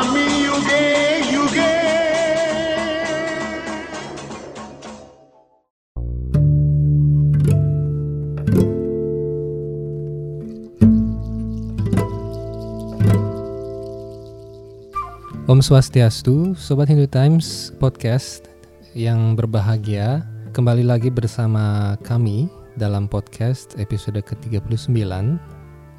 Om 15.47 15.63
Swastiastu, 15.63 16.59
Sobat 16.59 16.91
Hindu 16.91 17.07
Times 17.07 17.71
Podcast 17.79 18.51
yang 18.91 19.31
berbahagia. 19.31 20.27
Kembali 20.51 20.83
lagi 20.83 21.07
bersama 21.07 21.95
kami 22.03 22.51
dalam 22.75 23.07
podcast 23.07 23.71
episode 23.79 24.19
ke-39 24.27 25.07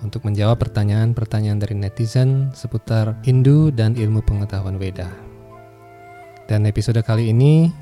Untuk 0.04 0.20
menjawab 0.28 0.60
pertanyaan-pertanyaan 0.60 1.64
dari 1.64 1.80
netizen 1.80 2.52
seputar 2.52 3.16
Hindu 3.24 3.72
dan 3.72 3.96
ilmu 3.96 4.20
pengetahuan 4.20 4.76
Weda 4.76 5.08
Dan 6.44 6.68
episode 6.68 7.00
kali 7.00 7.32
ini 7.32 7.72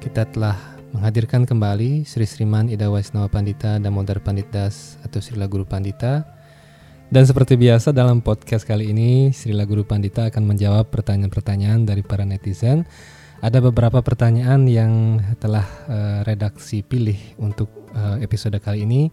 kita 0.00 0.24
telah 0.32 0.56
menghadirkan 0.96 1.44
kembali 1.44 2.08
Sri 2.08 2.24
Sriman 2.24 2.72
Ida 2.72 2.88
Waisnawa 2.88 3.28
Pandita 3.28 3.76
Damodar 3.76 4.24
Panditas 4.24 4.96
atau 5.04 5.20
Srila 5.20 5.52
Guru 5.52 5.68
Pandita 5.68 6.33
dan 7.12 7.24
seperti 7.28 7.60
biasa 7.60 7.92
dalam 7.92 8.24
podcast 8.24 8.64
kali 8.64 8.88
ini, 8.88 9.28
Srila 9.28 9.68
Guru 9.68 9.84
Pandita 9.84 10.28
akan 10.32 10.44
menjawab 10.48 10.88
pertanyaan-pertanyaan 10.88 11.84
dari 11.84 12.00
para 12.00 12.24
netizen. 12.24 12.88
Ada 13.44 13.60
beberapa 13.60 14.00
pertanyaan 14.00 14.64
yang 14.64 15.20
telah 15.36 15.68
eh, 15.84 16.20
redaksi 16.24 16.80
pilih 16.80 17.18
untuk 17.36 17.68
eh, 17.92 18.24
episode 18.24 18.56
kali 18.56 18.88
ini. 18.88 19.12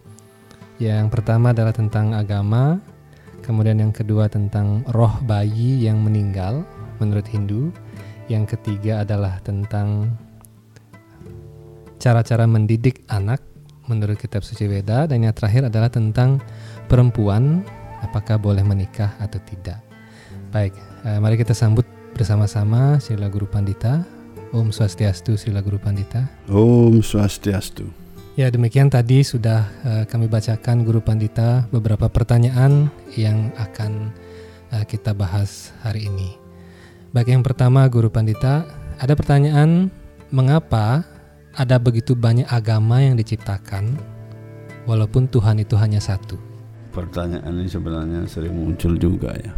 Yang 0.80 1.12
pertama 1.12 1.52
adalah 1.52 1.76
tentang 1.76 2.16
agama, 2.16 2.80
kemudian 3.44 3.76
yang 3.76 3.92
kedua 3.92 4.32
tentang 4.32 4.88
roh 4.88 5.12
bayi 5.28 5.84
yang 5.84 6.00
meninggal 6.00 6.64
menurut 6.96 7.28
Hindu. 7.28 7.68
Yang 8.26 8.56
ketiga 8.56 9.04
adalah 9.04 9.36
tentang 9.44 10.16
cara-cara 12.00 12.48
mendidik 12.48 13.04
anak 13.06 13.44
menurut 13.86 14.18
kitab 14.18 14.42
suci 14.42 14.66
Weda 14.66 15.06
dan 15.06 15.22
yang 15.22 15.34
terakhir 15.36 15.68
adalah 15.68 15.92
tentang 15.92 16.42
perempuan 16.88 17.62
apakah 18.02 18.36
boleh 18.36 18.66
menikah 18.66 19.14
atau 19.22 19.38
tidak. 19.46 19.80
Baik, 20.52 20.76
eh, 21.06 21.18
mari 21.22 21.40
kita 21.40 21.56
sambut 21.56 21.86
bersama-sama 22.12 23.00
Srila 23.00 23.32
Guru 23.32 23.48
Pandita. 23.48 24.04
Om 24.52 24.68
Swastiastu 24.68 25.40
Srila 25.40 25.64
Guru 25.64 25.80
Pandita. 25.80 26.28
Om 26.52 27.00
Swastiastu. 27.00 27.88
Ya 28.36 28.48
demikian 28.52 28.92
tadi 28.92 29.24
sudah 29.24 29.64
eh, 29.84 30.04
kami 30.04 30.28
bacakan 30.28 30.84
Guru 30.84 31.00
Pandita 31.00 31.64
beberapa 31.72 32.08
pertanyaan 32.12 32.92
yang 33.16 33.48
akan 33.56 34.12
eh, 34.72 34.84
kita 34.84 35.16
bahas 35.16 35.72
hari 35.80 36.08
ini. 36.08 36.36
Baik 37.12 37.32
yang 37.32 37.44
pertama 37.44 37.88
Guru 37.88 38.08
Pandita, 38.12 38.64
ada 39.00 39.12
pertanyaan 39.16 39.92
mengapa 40.32 41.04
ada 41.52 41.76
begitu 41.76 42.16
banyak 42.16 42.48
agama 42.48 43.04
yang 43.04 43.16
diciptakan 43.16 44.00
walaupun 44.88 45.28
Tuhan 45.28 45.60
itu 45.60 45.76
hanya 45.76 46.00
satu? 46.00 46.51
Pertanyaan 46.92 47.56
ini 47.56 47.68
sebenarnya 47.72 48.20
sering 48.28 48.52
muncul 48.52 49.00
juga 49.00 49.32
ya. 49.32 49.52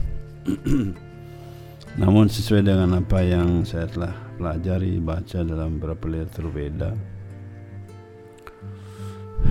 Namun 2.01 2.31
sesuai 2.31 2.63
dengan 2.63 3.03
apa 3.03 3.23
yang 3.23 3.67
saya 3.67 3.91
telah 3.91 4.15
pelajari 4.39 5.03
baca 5.03 5.43
dalam 5.43 5.79
beberapa 5.79 6.11
literatur 6.11 6.51
Veda, 6.51 6.91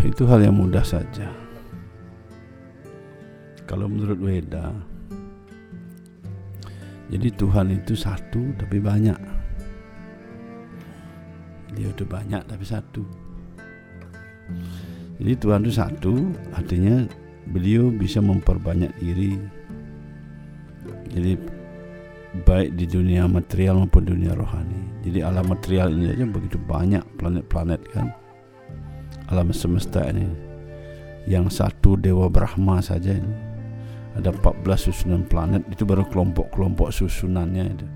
itu 0.03 0.23
hal 0.27 0.43
yang 0.43 0.59
mudah 0.59 0.83
saja. 0.83 1.27
Kalau 3.63 3.87
menurut 3.87 4.19
Weda, 4.19 4.75
jadi 7.07 7.31
Tuhan 7.35 7.71
itu 7.71 7.95
satu 7.95 8.51
tapi 8.59 8.79
banyak. 8.83 9.19
Dia 11.73 11.89
itu 11.89 12.03
banyak 12.03 12.43
tapi 12.43 12.65
satu. 12.67 13.03
Jadi 15.23 15.33
Tuhan 15.39 15.63
itu 15.63 15.73
satu, 15.73 16.13
artinya 16.51 17.07
beliau 17.49 17.91
bisa 17.91 18.23
memperbanyak 18.23 18.93
diri. 18.99 19.35
Jadi 21.11 21.35
baik 22.47 22.73
di 22.79 22.85
dunia 22.87 23.27
material 23.27 23.83
maupun 23.83 24.07
dunia 24.07 24.33
rohani. 24.33 25.03
Jadi 25.03 25.19
alam 25.21 25.51
material 25.51 25.91
ini 25.91 26.15
aja 26.15 26.25
begitu 26.25 26.57
banyak 26.57 27.03
planet-planet 27.19 27.81
kan. 27.91 28.07
Alam 29.29 29.51
semesta 29.51 30.07
ini. 30.07 30.25
Yang 31.23 31.63
satu 31.63 31.95
dewa 31.95 32.27
Brahma 32.27 32.83
saja 32.83 33.15
ini. 33.15 33.33
Ada 34.13 34.29
14 34.29 34.91
susunan 34.91 35.25
planet 35.25 35.65
itu 35.73 35.87
baru 35.87 36.05
kelompok-kelompok 36.05 36.93
susunannya 36.93 37.65
itu. 37.73 37.87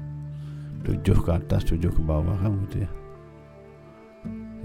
Tujuh 0.88 1.18
ke 1.22 1.30
atas, 1.36 1.68
tujuh 1.68 1.91
ke 1.91 2.02
bawah 2.02 2.38
kan 2.40 2.57
gitu 2.68 2.88
ya. 2.88 2.90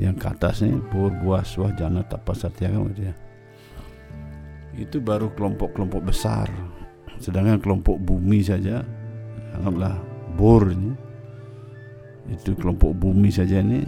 Yang 0.09 0.17
ke 0.23 0.27
atas 0.33 0.65
ini 0.65 0.81
pur, 0.81 1.13
buah, 1.13 1.45
suah, 1.45 1.75
jana, 1.77 2.01
tapas, 2.07 2.47
satya 2.47 2.73
kan 2.73 2.89
gitu 2.95 3.13
ya 3.13 3.15
itu 4.77 5.01
baru 5.01 5.33
kelompok-kelompok 5.37 6.09
besar. 6.09 6.49
Sedangkan 7.21 7.61
kelompok 7.61 8.01
bumi 8.03 8.43
saja 8.43 8.83
anggaplah 9.53 10.01
bor 10.35 10.65
ini 10.65 10.97
itu 12.33 12.57
kelompok 12.57 12.97
bumi 12.97 13.29
saja 13.29 13.61
ini 13.61 13.85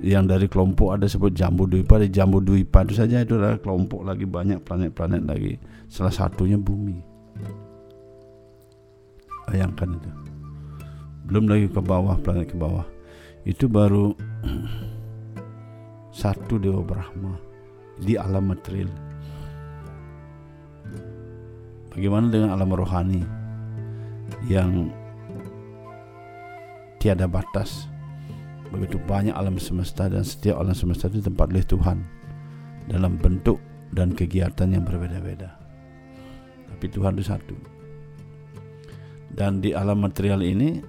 yang 0.00 0.28
dari 0.28 0.48
kelompok 0.48 0.96
ada 0.96 1.06
sebut 1.08 1.32
jambu 1.32 1.64
duipa 1.64 1.96
di 2.00 2.12
jambu 2.12 2.40
duipa 2.40 2.84
itu 2.84 3.00
saja 3.00 3.24
itu 3.24 3.36
adalah 3.36 3.60
kelompok 3.60 4.04
lagi 4.04 4.28
banyak 4.28 4.60
planet-planet 4.60 5.22
lagi. 5.24 5.56
Salah 5.88 6.12
satunya 6.12 6.60
bumi. 6.60 7.00
Bayangkan 9.48 9.96
itu. 9.96 10.10
Belum 11.26 11.48
lagi 11.48 11.66
ke 11.72 11.80
bawah 11.80 12.16
planet 12.20 12.52
ke 12.52 12.56
bawah. 12.58 12.84
Itu 13.46 13.70
baru 13.72 14.12
satu 16.20 16.60
dewa 16.60 16.84
Brahma 16.84 17.38
di 17.96 18.20
alam 18.20 18.52
material 18.52 19.05
Bagaimana 21.96 22.28
dengan 22.28 22.52
alam 22.52 22.76
rohani 22.76 23.24
yang 24.52 24.92
tiada 27.00 27.24
batas? 27.24 27.88
Begitu 28.68 29.00
banyak 29.08 29.32
alam 29.32 29.56
semesta 29.56 30.04
dan 30.04 30.20
setiap 30.20 30.60
alam 30.60 30.76
semesta 30.76 31.08
itu 31.08 31.24
tempat 31.24 31.48
oleh 31.48 31.64
Tuhan 31.64 32.04
dalam 32.92 33.16
bentuk 33.16 33.56
dan 33.96 34.12
kegiatan 34.12 34.76
yang 34.76 34.84
berbeda-beda. 34.84 35.56
Tapi 36.68 36.84
Tuhan 36.92 37.16
itu 37.16 37.24
satu. 37.24 37.56
Dan 39.32 39.64
di 39.64 39.72
alam 39.72 40.04
material 40.04 40.44
ini 40.44 40.84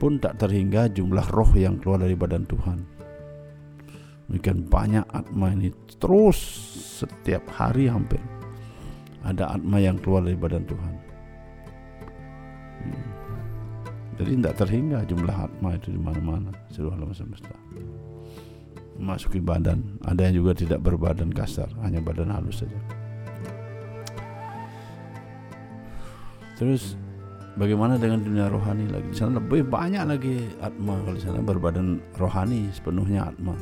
pun 0.00 0.16
tak 0.16 0.40
terhingga 0.40 0.88
jumlah 0.88 1.36
roh 1.36 1.52
yang 1.52 1.76
keluar 1.84 2.00
dari 2.00 2.16
badan 2.16 2.48
Tuhan. 2.48 2.78
Demikian 4.32 4.72
banyak 4.72 5.04
atma 5.12 5.52
ini 5.52 5.68
terus 6.00 6.40
setiap 7.04 7.44
hari 7.52 7.92
hampir 7.92 8.35
ada 9.26 9.58
atma 9.58 9.82
yang 9.82 9.98
keluar 9.98 10.22
dari 10.22 10.38
badan 10.38 10.62
Tuhan. 10.70 10.94
Hmm. 12.86 13.06
Jadi 14.16 14.30
tidak 14.40 14.54
terhingga 14.56 14.98
jumlah 15.04 15.36
atma 15.36 15.74
itu 15.74 15.92
di 15.92 16.00
mana-mana 16.00 16.54
seluruh 16.70 16.94
alam 16.94 17.10
semesta. 17.12 17.52
Masuki 18.96 19.44
badan, 19.44 20.00
ada 20.08 20.24
yang 20.24 20.40
juga 20.40 20.56
tidak 20.56 20.80
berbadan 20.80 21.28
kasar, 21.28 21.68
hanya 21.84 22.00
badan 22.00 22.32
halus 22.32 22.64
saja. 22.64 22.80
Terus 26.56 26.96
bagaimana 27.60 28.00
dengan 28.00 28.24
dunia 28.24 28.48
rohani 28.48 28.88
lagi? 28.88 29.12
Di 29.12 29.16
sana 29.20 29.36
lebih 29.36 29.68
banyak 29.68 30.00
lagi 30.08 30.48
atma 30.64 30.96
kalau 31.04 31.12
di 31.12 31.24
sana 31.28 31.44
berbadan 31.44 32.00
rohani 32.16 32.72
sepenuhnya 32.72 33.28
atma. 33.28 33.52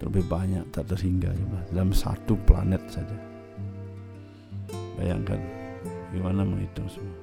Lebih 0.00 0.24
banyak 0.24 0.64
tak 0.72 0.88
terhingga 0.88 1.28
dalam 1.68 1.92
satu 1.92 2.32
planet 2.48 2.80
saja. 2.88 3.37
Bayangkan. 4.98 5.38
Gimana 6.10 6.42
menghitung 6.42 6.90
semua. 6.90 7.16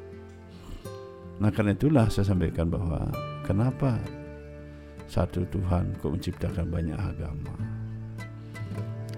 Nah 1.44 1.52
karena 1.52 1.76
itulah 1.76 2.08
saya 2.08 2.32
sampaikan 2.32 2.72
bahwa 2.72 3.12
kenapa 3.44 4.00
satu 5.12 5.44
Tuhan 5.52 6.00
kok 6.00 6.16
menciptakan 6.16 6.72
banyak 6.72 6.96
agama? 6.96 7.52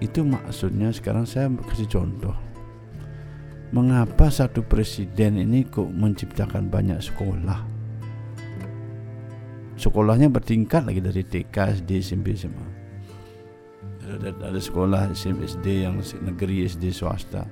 Itu 0.02 0.26
maksudnya 0.26 0.90
sekarang 0.90 1.24
saya 1.24 1.46
kasih 1.70 1.86
contoh. 1.86 2.34
Mengapa 3.70 4.32
satu 4.32 4.64
presiden 4.64 5.38
ini 5.38 5.62
kok 5.62 5.86
menciptakan 5.86 6.66
banyak 6.66 6.98
sekolah? 6.98 7.60
Sekolahnya 9.78 10.26
bertingkat 10.26 10.82
lagi 10.90 10.98
dari 10.98 11.22
TK, 11.22 11.54
SD, 11.78 11.90
SMP, 12.02 12.34
SMA 12.34 12.78
ada, 14.08 14.32
ada 14.32 14.60
sekolah 14.60 15.12
SD 15.12 15.84
yang 15.84 16.00
negeri 16.24 16.64
SD 16.64 16.90
swasta 16.90 17.44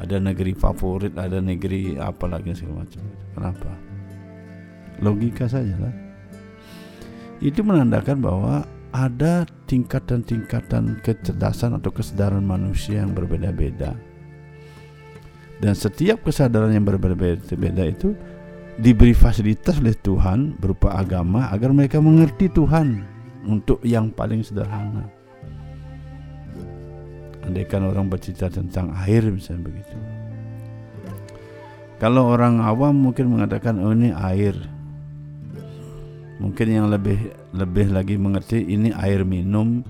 ada 0.00 0.16
negeri 0.16 0.56
favorit 0.56 1.12
ada 1.20 1.38
negeri 1.38 2.00
apa 2.00 2.24
lagi 2.24 2.56
segala 2.56 2.88
macam. 2.88 3.04
Kenapa? 3.36 3.70
Logika 5.00 5.46
saja 5.48 5.76
lah 5.76 5.94
itu 7.40 7.64
menandakan 7.64 8.20
bahwa 8.20 8.54
ada 8.92 9.48
tingkatan-tingkatan 9.64 11.00
kecerdasan 11.00 11.72
atau 11.80 11.88
kesadaran 11.88 12.44
manusia 12.44 13.00
yang 13.00 13.16
berbeda-beda. 13.16 13.96
Dan 15.60 15.72
setiap 15.76 16.24
kesadaran 16.24 16.72
yang 16.72 16.84
berbeda-beda 16.84 17.84
itu 17.84 18.16
diberi 18.80 19.12
fasilitas 19.12 19.80
oleh 19.80 19.96
Tuhan 19.96 20.56
berupa 20.56 20.96
agama 20.96 21.48
agar 21.52 21.72
mereka 21.72 22.00
mengerti 22.00 22.48
Tuhan 22.48 23.04
untuk 23.44 23.80
yang 23.84 24.12
paling 24.12 24.44
sederhana 24.44 25.19
andaikan 27.44 27.88
orang 27.88 28.12
bercerita 28.12 28.52
tentang 28.52 28.92
air 29.06 29.24
misalnya 29.28 29.70
begitu. 29.70 29.96
Kalau 32.00 32.32
orang 32.32 32.64
awam 32.64 32.96
mungkin 32.96 33.28
mengatakan 33.28 33.76
oh 33.80 33.92
ini 33.92 34.12
air. 34.16 34.56
Mungkin 36.40 36.66
yang 36.72 36.88
lebih 36.88 37.36
lebih 37.52 37.92
lagi 37.92 38.16
mengerti 38.16 38.64
ini 38.64 38.96
air 38.96 39.28
minum 39.28 39.84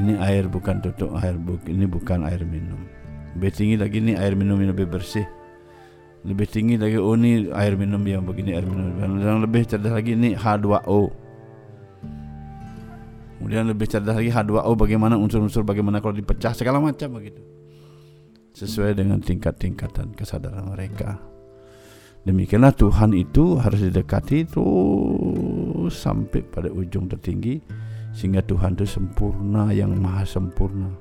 ini 0.00 0.16
air 0.16 0.48
bukan 0.48 0.80
tutup 0.80 1.12
air 1.20 1.36
buk 1.36 1.60
ini 1.68 1.84
bukan 1.84 2.24
air 2.24 2.40
minum. 2.48 2.80
Lebih 3.36 3.50
tinggi 3.52 3.76
lagi 3.76 4.00
ini 4.00 4.16
air 4.16 4.32
minum 4.32 4.56
yang 4.56 4.72
lebih 4.72 4.88
bersih. 4.88 5.28
Lebih 6.24 6.48
tinggi 6.48 6.80
lagi 6.80 6.96
oh 6.96 7.12
ini 7.12 7.52
air 7.52 7.76
minum 7.76 8.00
yang 8.08 8.24
begini 8.24 8.56
air 8.56 8.64
minum 8.64 9.20
yang 9.20 9.44
lebih 9.44 9.68
cerdas 9.68 9.92
lagi 9.92 10.16
ini 10.16 10.32
H2O 10.32 11.29
Kemudian 13.40 13.72
lebih 13.72 13.88
cerdas 13.88 14.20
lagi 14.20 14.28
H2O 14.28 14.76
bagaimana 14.76 15.16
unsur-unsur 15.16 15.64
bagaimana 15.64 16.04
kalau 16.04 16.12
dipecah 16.12 16.52
segala 16.52 16.76
macam 16.76 17.16
begitu. 17.16 17.40
Sesuai 18.52 19.00
dengan 19.00 19.24
tingkat-tingkatan 19.24 20.12
kesadaran 20.12 20.68
mereka. 20.68 21.16
Demikianlah 22.28 22.76
Tuhan 22.76 23.16
itu 23.16 23.56
harus 23.56 23.80
didekati 23.80 24.44
terus 24.44 25.96
sampai 25.96 26.44
pada 26.44 26.68
ujung 26.68 27.08
tertinggi 27.08 27.64
sehingga 28.12 28.44
Tuhan 28.44 28.76
itu 28.76 28.84
sempurna 28.84 29.72
yang 29.72 29.96
maha 29.96 30.28
sempurna. 30.28 30.92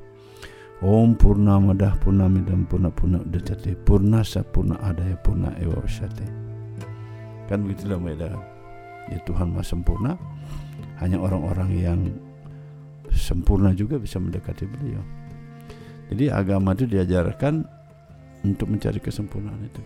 Om 0.80 1.19
purna 1.19 1.59
madah 1.59 2.00
purna 2.00 2.31
midam 2.31 2.63
purna 2.63 2.88
purna 2.88 3.19
udacate 3.19 3.75
purna 3.75 4.24
sapurna 4.24 4.80
adaya 4.80 5.19
purna 5.19 5.51
ewa 5.59 5.75
usyate. 5.83 6.24
Kan 7.51 7.68
begitulah 7.68 8.00
mereka. 8.00 8.39
Ya 9.12 9.19
Tuhan 9.27 9.51
maha 9.51 9.68
sempurna. 9.68 10.15
Hanya 11.03 11.19
orang-orang 11.19 11.69
yang 11.75 12.00
sempurna 13.14 13.74
juga 13.74 13.98
bisa 13.98 14.18
mendekati 14.22 14.66
beliau. 14.70 15.02
Jadi 16.10 16.26
agama 16.34 16.74
itu 16.74 16.90
diajarkan 16.90 17.62
untuk 18.46 18.72
mencari 18.72 18.98
kesempurnaan 18.98 19.62
itu. 19.66 19.82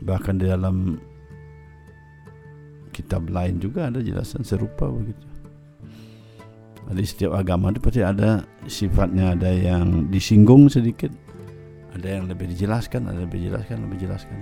Bahkan 0.00 0.34
di 0.40 0.46
dalam 0.48 0.98
kitab 2.90 3.28
lain 3.30 3.62
juga 3.62 3.92
ada 3.92 4.02
jelasan 4.02 4.42
serupa 4.42 4.90
begitu. 4.90 5.26
Di 6.90 7.06
setiap 7.06 7.38
agama 7.38 7.70
itu 7.70 7.78
pasti 7.78 8.02
ada 8.02 8.42
sifatnya, 8.66 9.38
ada 9.38 9.54
yang 9.54 10.10
disinggung 10.10 10.66
sedikit, 10.66 11.14
ada 11.94 12.18
yang 12.18 12.26
lebih 12.26 12.50
dijelaskan, 12.50 13.06
ada 13.06 13.22
yang 13.22 13.30
lebih 13.30 13.46
dijelaskan, 13.46 13.76
lebih 13.86 13.98
dijelaskan. 14.02 14.36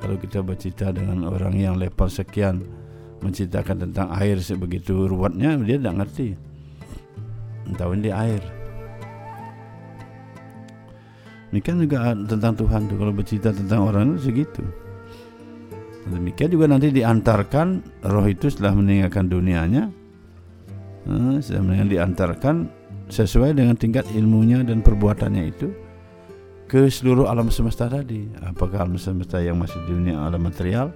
Kalau 0.00 0.16
kita 0.16 0.40
bercerita 0.40 0.96
dengan 0.96 1.28
orang 1.28 1.52
yang 1.60 1.76
level 1.76 2.08
sekian, 2.08 2.64
menceritakan 3.24 3.88
tentang 3.88 4.12
air 4.20 4.36
sebegitu 4.44 5.08
ruwetnya 5.08 5.56
dia 5.64 5.80
tidak 5.80 6.04
ngerti. 6.04 6.36
Tahu 7.74 7.96
ini 7.96 8.12
air. 8.12 8.44
Demikian 11.48 11.80
juga 11.80 12.12
tentang 12.12 12.52
Tuhan 12.58 12.80
tuh 12.90 12.96
kalau 12.98 13.12
bercerita 13.14 13.50
tentang 13.54 13.88
orang 13.88 14.18
itu 14.18 14.28
segitu. 14.28 14.62
Demikian 16.04 16.50
juga 16.52 16.66
nanti 16.68 16.92
diantarkan 16.92 17.80
roh 18.04 18.26
itu 18.28 18.52
setelah 18.52 18.76
meninggalkan 18.76 19.24
dunianya 19.24 19.88
eh, 21.08 21.36
setelah 21.40 21.88
diantarkan 21.88 22.68
sesuai 23.08 23.56
dengan 23.56 23.78
tingkat 23.78 24.04
ilmunya 24.12 24.60
dan 24.66 24.84
perbuatannya 24.84 25.44
itu 25.48 25.72
ke 26.68 26.90
seluruh 26.90 27.30
alam 27.30 27.48
semesta 27.48 27.88
tadi. 27.88 28.28
Apakah 28.44 28.84
alam 28.84 29.00
semesta 29.00 29.40
yang 29.40 29.56
masih 29.56 29.80
di 29.88 29.96
dunia 29.96 30.20
alam 30.20 30.42
material 30.42 30.92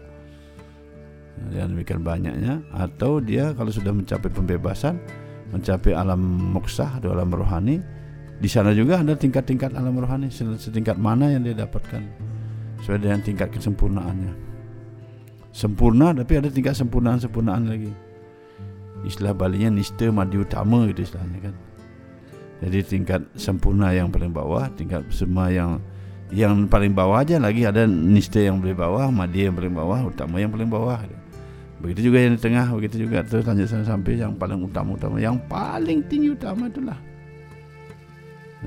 yang 1.54 1.74
demikian 1.74 2.02
banyaknya. 2.04 2.60
Atau 2.74 3.22
dia 3.22 3.52
kalau 3.54 3.72
sudah 3.72 3.90
mencapai 3.94 4.30
pembebasan 4.30 5.00
mencapai 5.48 5.96
alam 5.96 6.20
moksah 6.52 7.00
atau 7.00 7.16
alam 7.16 7.32
rohani 7.32 7.80
di 8.38 8.46
sana 8.46 8.70
juga 8.70 9.02
ada 9.02 9.18
tingkat-tingkat 9.18 9.74
alam 9.74 9.98
rohani 9.98 10.30
setingkat 10.30 10.94
mana 10.94 11.34
yang 11.34 11.42
dia 11.42 11.58
dapatkan 11.58 12.04
sesuai 12.78 13.02
dengan 13.02 13.20
tingkat 13.26 13.50
kesempurnaannya. 13.50 14.46
Sempurna 15.50 16.14
tapi 16.14 16.38
ada 16.38 16.46
tingkat 16.46 16.78
sempurnaan-sempurnaan 16.78 17.64
lagi. 17.66 17.90
Istilah 19.02 19.34
balinya 19.34 19.74
nista 19.74 20.06
madi 20.14 20.38
utama 20.38 20.86
gitu 20.86 21.02
istilahnya 21.02 21.50
kan. 21.50 21.54
Jadi 22.62 22.78
tingkat 22.86 23.26
sempurna 23.34 23.90
yang 23.90 24.14
paling 24.14 24.30
bawah 24.30 24.70
tingkat 24.78 25.02
semua 25.10 25.50
yang 25.50 25.82
yang 26.30 26.70
paling 26.70 26.94
bawah 26.94 27.26
aja 27.26 27.42
lagi. 27.42 27.66
Ada 27.66 27.90
nista 27.90 28.38
yang 28.38 28.62
paling 28.62 28.78
bawah 28.78 29.10
madi 29.10 29.50
yang 29.50 29.58
paling 29.58 29.74
bawah 29.74 30.14
utama 30.14 30.38
yang 30.38 30.54
paling 30.54 30.70
bawah. 30.70 31.02
gitu. 31.02 31.17
Begitu 31.78 32.10
juga 32.10 32.18
yang 32.26 32.34
di 32.34 32.42
tengah, 32.42 32.66
begitu 32.74 33.06
juga 33.06 33.22
terus 33.22 33.46
lanjut 33.46 33.70
sampai 33.70 34.18
yang 34.18 34.34
paling 34.34 34.66
utama-utama, 34.66 35.22
yang 35.22 35.38
paling 35.46 36.02
tinggi 36.10 36.34
utama 36.34 36.66
itulah 36.66 36.98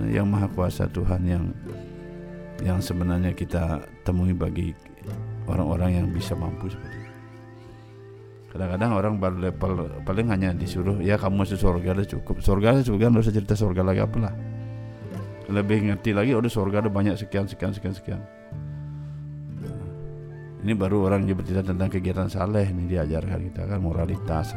yang 0.07 0.23
maha 0.23 0.47
kuasa 0.47 0.87
Tuhan 0.87 1.21
yang 1.27 1.43
yang 2.61 2.79
sebenarnya 2.79 3.35
kita 3.35 3.83
temui 4.07 4.31
bagi 4.31 4.71
orang-orang 5.49 5.99
yang 5.99 6.07
bisa 6.13 6.37
mampu 6.37 6.69
seperti 6.71 6.95
itu. 6.95 7.11
Kadang-kadang 8.51 8.91
orang 8.95 9.13
baru 9.17 9.37
level 9.49 9.71
paling 10.05 10.27
hanya 10.29 10.55
disuruh 10.55 10.99
ya 11.01 11.17
kamu 11.17 11.43
masuk 11.43 11.57
surga 11.57 11.97
udah 11.97 12.07
cukup. 12.07 12.35
Surga 12.39 12.79
udah 12.79 12.83
cukup 12.85 12.99
kan 13.09 13.19
usah 13.19 13.33
cerita 13.33 13.55
surga 13.57 13.81
lagi 13.81 13.99
apalah. 14.03 14.33
Lebih 15.51 15.91
ngerti 15.91 16.15
lagi 16.15 16.31
udah 16.37 16.51
surga 16.51 16.85
ada 16.85 16.91
banyak 16.91 17.17
sekian 17.17 17.49
sekian 17.49 17.73
sekian 17.73 17.95
sekian. 17.95 18.21
Ini 20.61 20.77
baru 20.77 21.09
orang 21.09 21.25
yang 21.25 21.41
bercerita 21.41 21.73
tentang 21.73 21.89
kegiatan 21.89 22.29
saleh 22.29 22.69
ini 22.69 22.85
diajarkan 22.85 23.39
kita 23.49 23.61
kan 23.65 23.79
moralitas. 23.81 24.53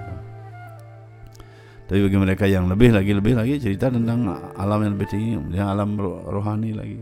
Tapi 1.84 2.00
bagi 2.00 2.18
mereka 2.20 2.44
yang 2.44 2.68
lebih 2.68 2.92
lagi 2.92 3.12
lebih 3.12 3.36
lagi 3.36 3.56
cerita 3.60 3.88
tentang 3.88 4.24
alam 4.56 4.84
yang 4.84 4.92
lebih 4.96 5.08
tinggi, 5.08 5.32
yang 5.56 5.68
alam 5.72 5.96
rohani 6.28 6.76
lagi. 6.76 6.96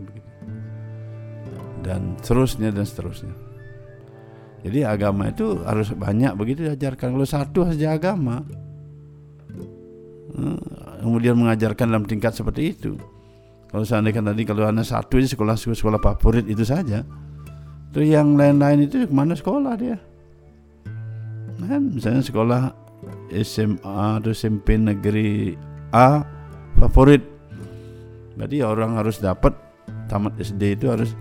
Dan 1.83 2.15
seterusnya 2.23 2.71
dan 2.71 2.87
seterusnya. 2.87 3.35
Jadi 4.63 4.87
agama 4.87 5.27
itu 5.27 5.59
harus 5.67 5.91
banyak 5.91 6.31
begitu 6.39 6.63
diajarkan. 6.63 7.11
Kalau 7.11 7.27
satu 7.27 7.67
saja 7.67 7.99
agama, 7.99 8.39
eh, 10.31 10.59
kemudian 11.03 11.35
mengajarkan 11.35 11.91
dalam 11.91 12.07
tingkat 12.07 12.31
seperti 12.31 12.71
itu. 12.71 12.95
Kalau 13.67 13.83
seandainya 13.83 14.23
tadi 14.23 14.47
kalau 14.47 14.63
hanya 14.63 14.87
satu 14.87 15.19
aja 15.19 15.27
sekolah 15.35 15.59
sekolah 15.59 15.99
favorit 15.99 16.47
itu 16.47 16.63
saja, 16.63 17.03
Terus 17.93 18.07
yang 18.09 18.33
lain-lain 18.33 18.89
itu 18.89 19.05
ke 19.05 19.13
mana 19.13 19.37
sekolah 19.37 19.77
dia? 19.77 19.97
Kan 21.63 21.95
misalnya 21.95 22.25
sekolah 22.25 22.61
SMA 23.31 24.19
atau 24.19 24.33
SMP 24.33 24.75
negeri 24.75 25.53
A 25.93 26.25
favorit. 26.81 27.21
Berarti 28.33 28.65
ya 28.65 28.73
orang 28.73 28.97
harus 28.97 29.21
dapat 29.21 29.53
tamat 30.09 30.33
SD 30.41 30.81
itu 30.81 30.89
harus 30.89 31.13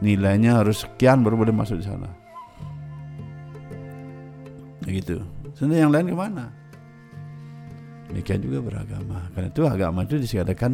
nilainya 0.00 0.64
harus 0.64 0.88
sekian 0.88 1.20
baru 1.20 1.36
boleh 1.36 1.54
masuk 1.54 1.78
di 1.80 1.86
sana. 1.86 2.08
Begitu. 4.88 5.20
Sebenarnya 5.52 5.80
yang 5.84 5.92
lain 5.92 6.06
ke 6.12 6.16
mana? 6.16 6.44
Demikian 8.08 8.40
juga 8.40 8.58
beragama. 8.64 9.28
Karena 9.36 9.48
itu 9.52 9.62
agama 9.68 10.00
itu 10.06 10.16
disediakan 10.16 10.72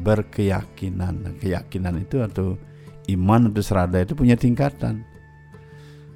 berkeyakinan. 0.00 1.36
Keyakinan 1.42 2.00
itu 2.00 2.22
atau 2.24 2.56
iman 3.10 3.52
atau 3.52 3.62
serada 3.64 4.00
itu 4.00 4.16
punya 4.16 4.36
tingkatan. 4.38 5.04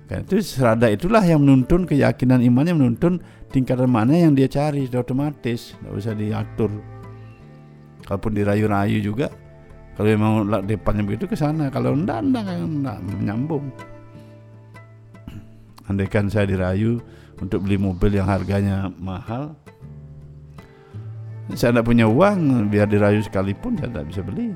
Karena 0.08 0.24
itu 0.24 0.40
serada 0.40 0.88
itulah 0.88 1.20
yang 1.20 1.44
menuntun 1.44 1.84
keyakinan 1.84 2.40
imannya 2.40 2.72
menuntun 2.72 3.20
tingkatan 3.52 3.92
mana 3.92 4.16
yang 4.16 4.32
dia 4.32 4.48
cari 4.48 4.88
sudah 4.88 5.04
otomatis, 5.04 5.76
tidak 5.76 5.92
usah 5.92 6.14
diatur. 6.16 6.72
Kalaupun 8.08 8.32
dirayu-rayu 8.32 9.04
juga, 9.04 9.28
kalau 10.00 10.08
memang 10.08 10.32
depannya 10.64 11.04
begitu 11.04 11.28
ke 11.28 11.36
sana, 11.36 11.68
kalau 11.68 11.92
enggak 11.92 12.24
enggak 12.24 12.56
enggak 12.56 12.98
menyambung. 13.04 13.68
andaikan 15.88 16.28
saya 16.28 16.44
dirayu 16.44 17.00
untuk 17.40 17.64
beli 17.64 17.80
mobil 17.80 18.20
yang 18.20 18.28
harganya 18.28 18.92
mahal 19.00 19.56
saya 21.56 21.72
tidak 21.72 21.88
punya 21.88 22.04
uang 22.04 22.68
biar 22.68 22.84
dirayu 22.84 23.24
sekalipun 23.24 23.80
saya 23.80 23.88
tidak 23.88 24.06
bisa 24.12 24.20
beli 24.20 24.52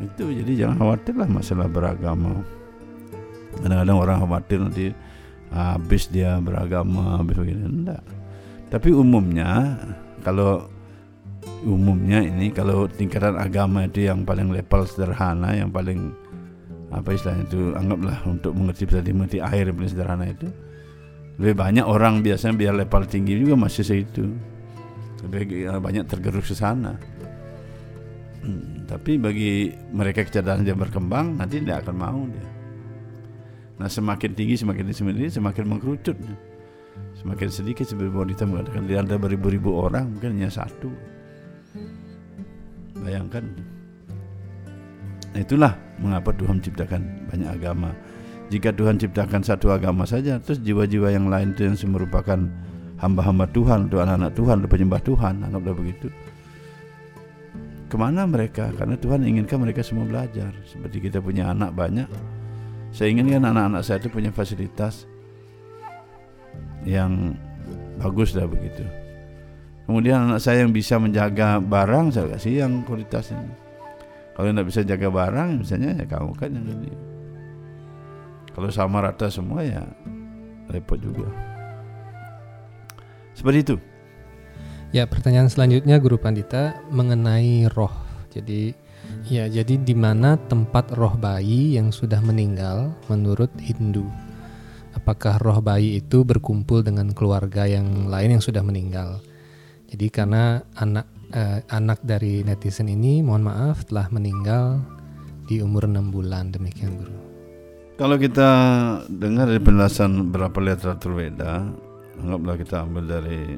itu 0.00 0.24
jadi 0.32 0.52
jangan 0.64 0.76
khawatir 0.80 1.14
lah 1.18 1.28
masalah 1.28 1.68
beragama. 1.68 2.40
Kadang-kadang 3.60 3.98
orang 4.00 4.16
khawatir 4.24 4.58
nanti 4.64 4.86
habis 5.52 6.08
dia 6.08 6.40
beragama 6.40 7.20
habis 7.20 7.36
begini 7.36 7.68
enggak. 7.68 8.02
Tapi 8.72 8.88
umumnya 8.96 9.76
kalau 10.24 10.64
umumnya 11.68 12.24
ini 12.24 12.48
kalau 12.48 12.88
tingkatan 12.88 13.36
agama 13.36 13.84
itu 13.84 14.08
yang 14.08 14.24
paling 14.24 14.48
level 14.48 14.82
sederhana 14.88 15.52
yang 15.52 15.68
paling 15.68 16.16
apa 16.92 17.12
istilahnya 17.12 17.44
itu 17.48 17.60
anggaplah 17.76 18.18
untuk 18.28 18.52
mengerti 18.52 18.84
bisa 18.84 19.00
mengerti 19.04 19.38
air 19.40 19.68
yang 19.68 19.76
paling 19.76 19.92
sederhana 19.92 20.26
itu 20.28 20.48
lebih 21.40 21.56
banyak 21.56 21.84
orang 21.84 22.20
biasanya 22.20 22.54
biar 22.56 22.74
level 22.76 23.02
tinggi 23.08 23.40
juga 23.40 23.56
masih 23.56 23.84
segitu. 23.84 24.28
Lebih 25.22 25.70
banyak 25.78 26.04
tergerus 26.10 26.50
ke 26.50 26.56
sana 26.58 26.98
Hmm, 28.42 28.82
tapi 28.90 29.22
bagi 29.22 29.70
mereka 29.94 30.26
kecerdasan 30.26 30.66
yang 30.66 30.82
berkembang 30.82 31.38
nanti 31.38 31.62
tidak 31.62 31.86
akan 31.86 31.94
mau 31.94 32.20
dia. 32.26 32.48
Nah 33.78 33.86
semakin 33.86 34.34
tinggi 34.34 34.58
semakin 34.58 34.90
tinggi 34.90 35.30
semakin, 35.30 35.64
mengkerucut. 35.70 36.18
Semakin 37.22 37.48
sedikit 37.48 37.86
seperti 37.86 38.10
wanita 38.10 38.42
mengatakan 38.42 38.82
di 38.90 38.98
antara 38.98 39.22
beribu-ribu 39.22 39.78
orang 39.78 40.10
mungkin 40.10 40.34
hanya 40.34 40.50
satu. 40.50 40.90
Bayangkan. 42.98 43.46
Nah, 45.32 45.40
itulah 45.40 45.72
mengapa 46.02 46.34
Tuhan 46.34 46.60
ciptakan 46.60 47.30
banyak 47.30 47.50
agama. 47.62 47.94
Jika 48.52 48.74
Tuhan 48.74 49.00
ciptakan 49.00 49.40
satu 49.40 49.72
agama 49.72 50.04
saja, 50.04 50.36
terus 50.42 50.60
jiwa-jiwa 50.60 51.08
yang 51.08 51.30
lain 51.32 51.56
itu 51.56 51.64
yang 51.64 51.78
merupakan 51.88 52.36
hamba-hamba 53.00 53.48
Tuhan, 53.48 53.88
untuk 53.88 54.04
anak-anak 54.04 54.32
Tuhan, 54.36 54.54
untuk 54.60 54.70
penyembah 54.76 55.00
Tuhan, 55.00 55.34
anggaplah 55.40 55.72
begitu 55.72 56.12
ke 57.92 57.96
mana 58.00 58.24
mereka? 58.24 58.72
Karena 58.72 58.96
Tuhan 58.96 59.20
inginkan 59.28 59.60
mereka 59.60 59.84
semua 59.84 60.08
belajar. 60.08 60.56
Seperti 60.64 61.04
kita 61.04 61.20
punya 61.20 61.52
anak 61.52 61.76
banyak 61.76 62.08
saya 62.92 63.08
inginkan 63.08 63.48
anak-anak 63.48 63.82
saya 63.88 64.04
itu 64.04 64.12
punya 64.12 64.28
fasilitas 64.28 65.08
yang 66.84 67.32
bagus 67.96 68.36
dah 68.36 68.44
begitu. 68.44 68.84
Kemudian 69.88 70.28
anak 70.28 70.44
saya 70.44 70.60
yang 70.60 70.76
bisa 70.76 71.00
menjaga 71.00 71.56
barang 71.58 72.12
saya 72.12 72.36
kasih 72.36 72.68
yang 72.68 72.84
kualitasnya. 72.84 73.40
Kalau 74.36 74.48
tidak 74.52 74.68
bisa 74.68 74.80
jaga 74.84 75.08
barang 75.08 75.64
misalnya 75.64 75.96
ya 75.96 76.04
kamu 76.04 76.32
kan 76.36 76.52
yang 76.52 76.68
ini. 76.68 76.92
Kalau 78.52 78.68
sama 78.68 79.00
rata 79.00 79.32
semua 79.32 79.64
ya 79.64 79.88
repot 80.68 81.00
juga. 81.00 81.32
Seperti 83.32 83.58
itu 83.64 83.76
Ya, 84.92 85.08
pertanyaan 85.08 85.48
selanjutnya 85.48 85.96
Guru 85.96 86.20
Pandita 86.20 86.76
mengenai 86.92 87.64
roh. 87.72 87.88
Jadi, 88.28 88.76
ya, 89.24 89.48
jadi 89.48 89.80
di 89.80 89.96
mana 89.96 90.36
tempat 90.36 90.92
roh 90.92 91.16
bayi 91.16 91.80
yang 91.80 91.88
sudah 91.88 92.20
meninggal 92.20 92.92
menurut 93.08 93.48
Hindu? 93.56 94.04
Apakah 94.92 95.40
roh 95.40 95.64
bayi 95.64 95.96
itu 95.96 96.28
berkumpul 96.28 96.84
dengan 96.84 97.08
keluarga 97.16 97.64
yang 97.64 98.12
lain 98.12 98.36
yang 98.36 98.44
sudah 98.44 98.60
meninggal? 98.60 99.24
Jadi 99.88 100.12
karena 100.12 100.60
anak 100.76 101.08
eh, 101.32 101.64
anak 101.72 102.04
dari 102.04 102.44
netizen 102.44 102.92
ini, 102.92 103.24
mohon 103.24 103.48
maaf, 103.48 103.88
telah 103.88 104.12
meninggal 104.12 104.76
di 105.48 105.64
umur 105.64 105.88
6 105.88 106.12
bulan. 106.12 106.52
Demikian, 106.52 107.00
Guru. 107.00 107.16
Kalau 107.96 108.20
kita 108.20 108.50
dengar 109.08 109.48
dari 109.48 109.60
penjelasan 109.64 110.28
beberapa 110.28 110.60
literatur 110.60 111.16
Weda, 111.16 111.64
anggaplah 112.20 112.60
kita 112.60 112.84
ambil 112.84 113.04
dari 113.08 113.56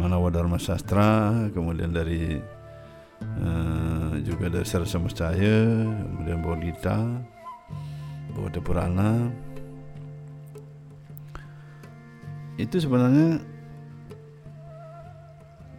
Manawa 0.00 0.32
Dharma 0.32 0.56
Sastra, 0.56 1.36
kemudian 1.52 1.92
dari 1.92 2.40
uh, 3.20 4.16
juga 4.24 4.48
dari 4.48 4.64
Sarasa 4.64 4.96
Mescaya, 4.96 5.84
kemudian 5.84 6.40
Bodhita, 6.40 6.98
Bodha 8.32 8.60
Purana. 8.64 9.28
Itu 12.56 12.80
sebenarnya 12.80 13.44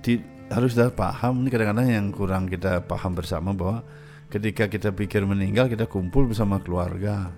di, 0.06 0.22
harus 0.50 0.78
sudah 0.78 0.94
paham 0.94 1.42
ini 1.42 1.50
kadang-kadang 1.50 1.90
yang 1.90 2.06
kurang 2.14 2.46
kita 2.46 2.86
paham 2.86 3.18
bersama 3.18 3.54
bahwa 3.54 3.82
ketika 4.30 4.66
kita 4.70 4.90
pikir 4.94 5.26
meninggal 5.26 5.70
kita 5.70 5.86
kumpul 5.86 6.26
bersama 6.26 6.58
keluarga 6.58 7.30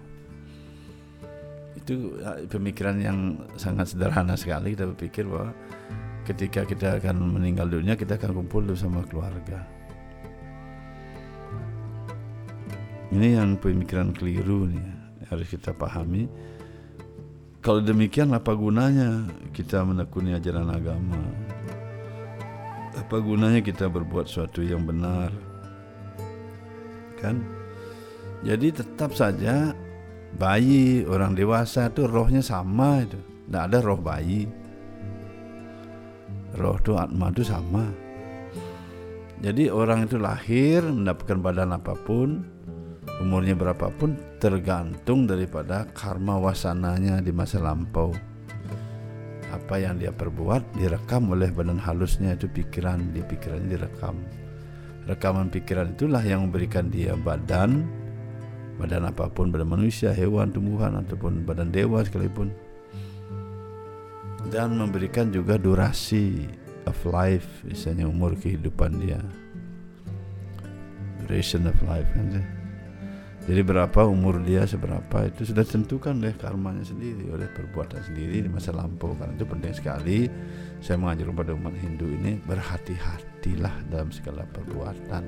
itu 1.83 2.15
pemikiran 2.47 2.95
yang 3.03 3.17
sangat 3.59 3.91
sederhana 3.91 4.39
sekali 4.39 4.71
kita 4.71 4.87
berpikir 4.95 5.27
bahwa 5.27 5.51
ketika 6.23 6.63
kita 6.63 7.03
akan 7.03 7.35
meninggal 7.35 7.67
dunia 7.67 7.99
kita 7.99 8.15
akan 8.15 8.43
kumpul 8.43 8.63
bersama 8.63 9.03
keluarga. 9.07 9.67
Ini 13.13 13.37
yang 13.37 13.59
pemikiran 13.61 14.15
keliru 14.15 14.65
nih 14.71 14.87
harus 15.29 15.45
kita 15.45 15.75
pahami. 15.75 16.25
Kalau 17.63 17.79
demikian 17.79 18.33
apa 18.33 18.51
gunanya 18.57 19.29
kita 19.53 19.85
menekuni 19.85 20.33
ajaran 20.33 20.67
agama? 20.73 21.21
Apa 22.97 23.21
gunanya 23.21 23.61
kita 23.61 23.87
berbuat 23.87 24.25
sesuatu 24.27 24.65
yang 24.65 24.83
benar? 24.83 25.29
Kan? 27.21 27.39
Jadi 28.43 28.75
tetap 28.75 29.15
saja 29.15 29.71
bayi 30.35 31.05
orang 31.07 31.37
dewasa 31.37 31.87
itu 31.87 32.03
rohnya 32.09 32.41
sama 32.43 33.05
itu. 33.05 33.19
Tidak 33.47 33.63
ada 33.69 33.77
roh 33.79 34.01
bayi 34.01 34.62
roh 36.57 36.77
itu 36.77 36.93
atma 36.97 37.33
itu 37.33 37.43
sama. 37.45 37.85
Jadi 39.43 39.67
orang 39.67 40.07
itu 40.07 40.15
lahir 40.15 40.85
mendapatkan 40.85 41.39
badan 41.43 41.75
apa 41.75 41.97
pun 42.07 42.47
umurnya 43.19 43.59
berapapun 43.59 44.15
tergantung 44.39 45.27
daripada 45.27 45.83
karma 45.91 46.39
wasananya 46.39 47.19
di 47.19 47.35
masa 47.35 47.59
lampau. 47.59 48.15
Apa 49.51 49.77
yang 49.77 50.01
dia 50.01 50.09
perbuat 50.09 50.79
direkam 50.79 51.29
oleh 51.29 51.51
badan 51.53 51.77
halusnya 51.77 52.33
itu 52.33 52.49
pikiran 52.49 53.13
di 53.13 53.21
pikirannya 53.21 53.69
direkam. 53.69 54.17
Rekaman 55.03 55.51
pikiran 55.51 55.93
itulah 55.93 56.23
yang 56.23 56.47
memberikan 56.47 56.87
dia 56.87 57.13
badan 57.19 57.83
badan 58.79 59.05
apa 59.05 59.29
pun 59.29 59.53
badan 59.53 59.69
manusia 59.69 60.09
hewan 60.15 60.49
tumbuhan 60.49 60.97
ataupun 60.97 61.45
badan 61.45 61.69
dewa 61.69 62.01
sekalipun 62.01 62.49
dan 64.51 64.75
memberikan 64.75 65.31
juga 65.31 65.55
durasi 65.55 66.49
of 66.89 66.97
life 67.07 67.63
misalnya 67.63 68.09
umur 68.09 68.35
kehidupan 68.35 68.99
dia. 68.99 69.21
Duration 71.23 71.69
of 71.71 71.77
life 71.87 72.09
kan 72.11 72.27
sih? 72.39 72.47
Jadi 73.43 73.59
berapa 73.59 74.07
umur 74.07 74.39
dia 74.39 74.63
seberapa 74.63 75.27
itu 75.27 75.51
sudah 75.51 75.67
tentukan 75.67 76.15
oleh 76.15 76.31
karmanya 76.39 76.79
sendiri 76.87 77.27
oleh 77.27 77.43
perbuatan 77.51 77.99
sendiri 77.99 78.39
di 78.39 78.47
masa 78.47 78.71
lampau. 78.71 79.11
Karena 79.19 79.35
itu 79.35 79.43
penting 79.43 79.73
sekali 79.75 80.19
saya 80.79 80.95
mengajar 80.95 81.27
kepada 81.27 81.51
umat 81.51 81.75
Hindu 81.75 82.07
ini 82.07 82.39
berhati-hatilah 82.39 83.91
dalam 83.91 84.15
segala 84.15 84.47
perbuatan. 84.47 85.23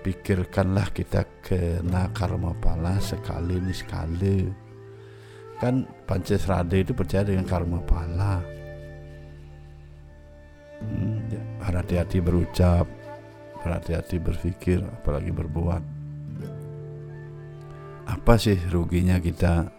Pikirkanlah 0.00 0.88
kita 0.96 1.28
kena 1.44 2.08
karma 2.16 2.56
pala 2.56 2.96
sekali 3.04 3.60
ini 3.60 3.74
sekali 3.76 4.48
kan 5.60 5.84
Pancasrada 6.08 6.72
itu 6.72 6.96
percaya 6.96 7.28
dengan 7.28 7.44
karma 7.44 7.84
pala 7.84 8.40
hmm, 10.80 11.16
ya, 11.28 11.42
berhati-hati 11.60 12.18
berucap 12.24 12.88
berhati-hati 13.60 14.16
berpikir 14.18 14.80
apalagi 14.80 15.30
berbuat. 15.30 15.82
Apa 18.08 18.34
sih 18.40 18.58
ruginya 18.72 19.22
kita 19.22 19.70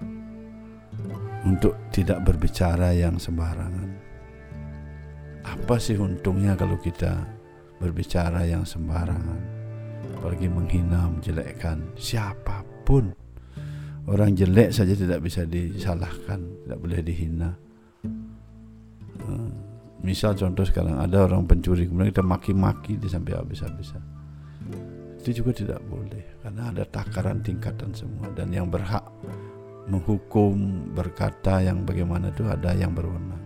untuk 1.44 1.76
tidak 1.92 2.24
berbicara 2.24 2.96
yang 2.96 3.18
sembarangan? 3.18 3.90
Apa 5.42 5.82
sih 5.82 5.98
untungnya 5.98 6.54
kalau 6.54 6.78
kita 6.80 7.26
berbicara 7.82 8.46
yang 8.46 8.64
sembarangan? 8.64 9.60
Apalagi 10.22 10.48
menghina 10.48 11.10
menjelekkan 11.10 11.82
siapa 11.98 12.62
pun 12.86 13.10
Orang 14.10 14.34
jelek 14.34 14.74
saja 14.74 14.98
tidak 14.98 15.22
bisa 15.22 15.46
disalahkan, 15.46 16.42
tidak 16.66 16.80
boleh 16.82 17.00
dihina. 17.06 17.54
Eh, 19.22 19.52
misal 20.02 20.34
contoh 20.34 20.66
sekarang 20.66 20.98
ada 20.98 21.30
orang 21.30 21.46
pencuri 21.46 21.86
kemudian 21.86 22.10
kita 22.10 22.26
maki-maki 22.26 22.98
di 22.98 23.06
sampai 23.06 23.38
habis-habisan. 23.38 24.02
Itu 25.22 25.46
juga 25.46 25.54
tidak 25.54 25.82
boleh 25.86 26.42
karena 26.42 26.74
ada 26.74 26.84
takaran 26.90 27.46
tingkatan 27.46 27.94
semua 27.94 28.26
dan 28.34 28.50
yang 28.50 28.66
berhak 28.74 29.06
menghukum 29.86 30.90
berkata 30.98 31.62
yang 31.62 31.86
bagaimana 31.86 32.34
itu 32.34 32.46
ada 32.50 32.74
yang 32.74 32.94
berwenang. 32.94 33.40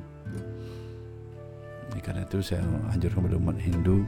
karena 2.06 2.22
itu 2.22 2.38
saya 2.38 2.62
anjurkan 2.94 3.26
kepada 3.26 3.38
umat 3.42 3.58
Hindu 3.58 4.06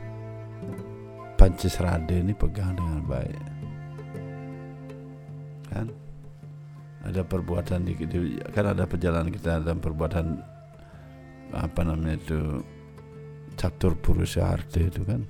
Pancasrada 1.34 2.14
ini 2.14 2.30
pegang 2.30 2.78
dengan 2.78 3.02
baik. 3.10 3.42
Kan? 5.74 6.07
Ada 7.08 7.24
perbuatan 7.24 7.88
di, 7.88 7.94
di 8.04 8.36
kan 8.52 8.76
ada 8.76 8.84
perjalanan 8.84 9.32
kita 9.32 9.64
dalam 9.64 9.80
perbuatan 9.80 10.26
apa 11.56 11.82
namanya 11.88 12.20
itu 12.20 12.40
catur 13.56 13.96
purusha 13.96 14.44
arta 14.44 14.84
itu 14.84 15.02
kan. 15.08 15.24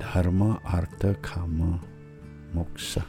Dharma 0.00 0.58
arta 0.66 1.14
kama 1.22 1.78
moksa. 2.50 3.04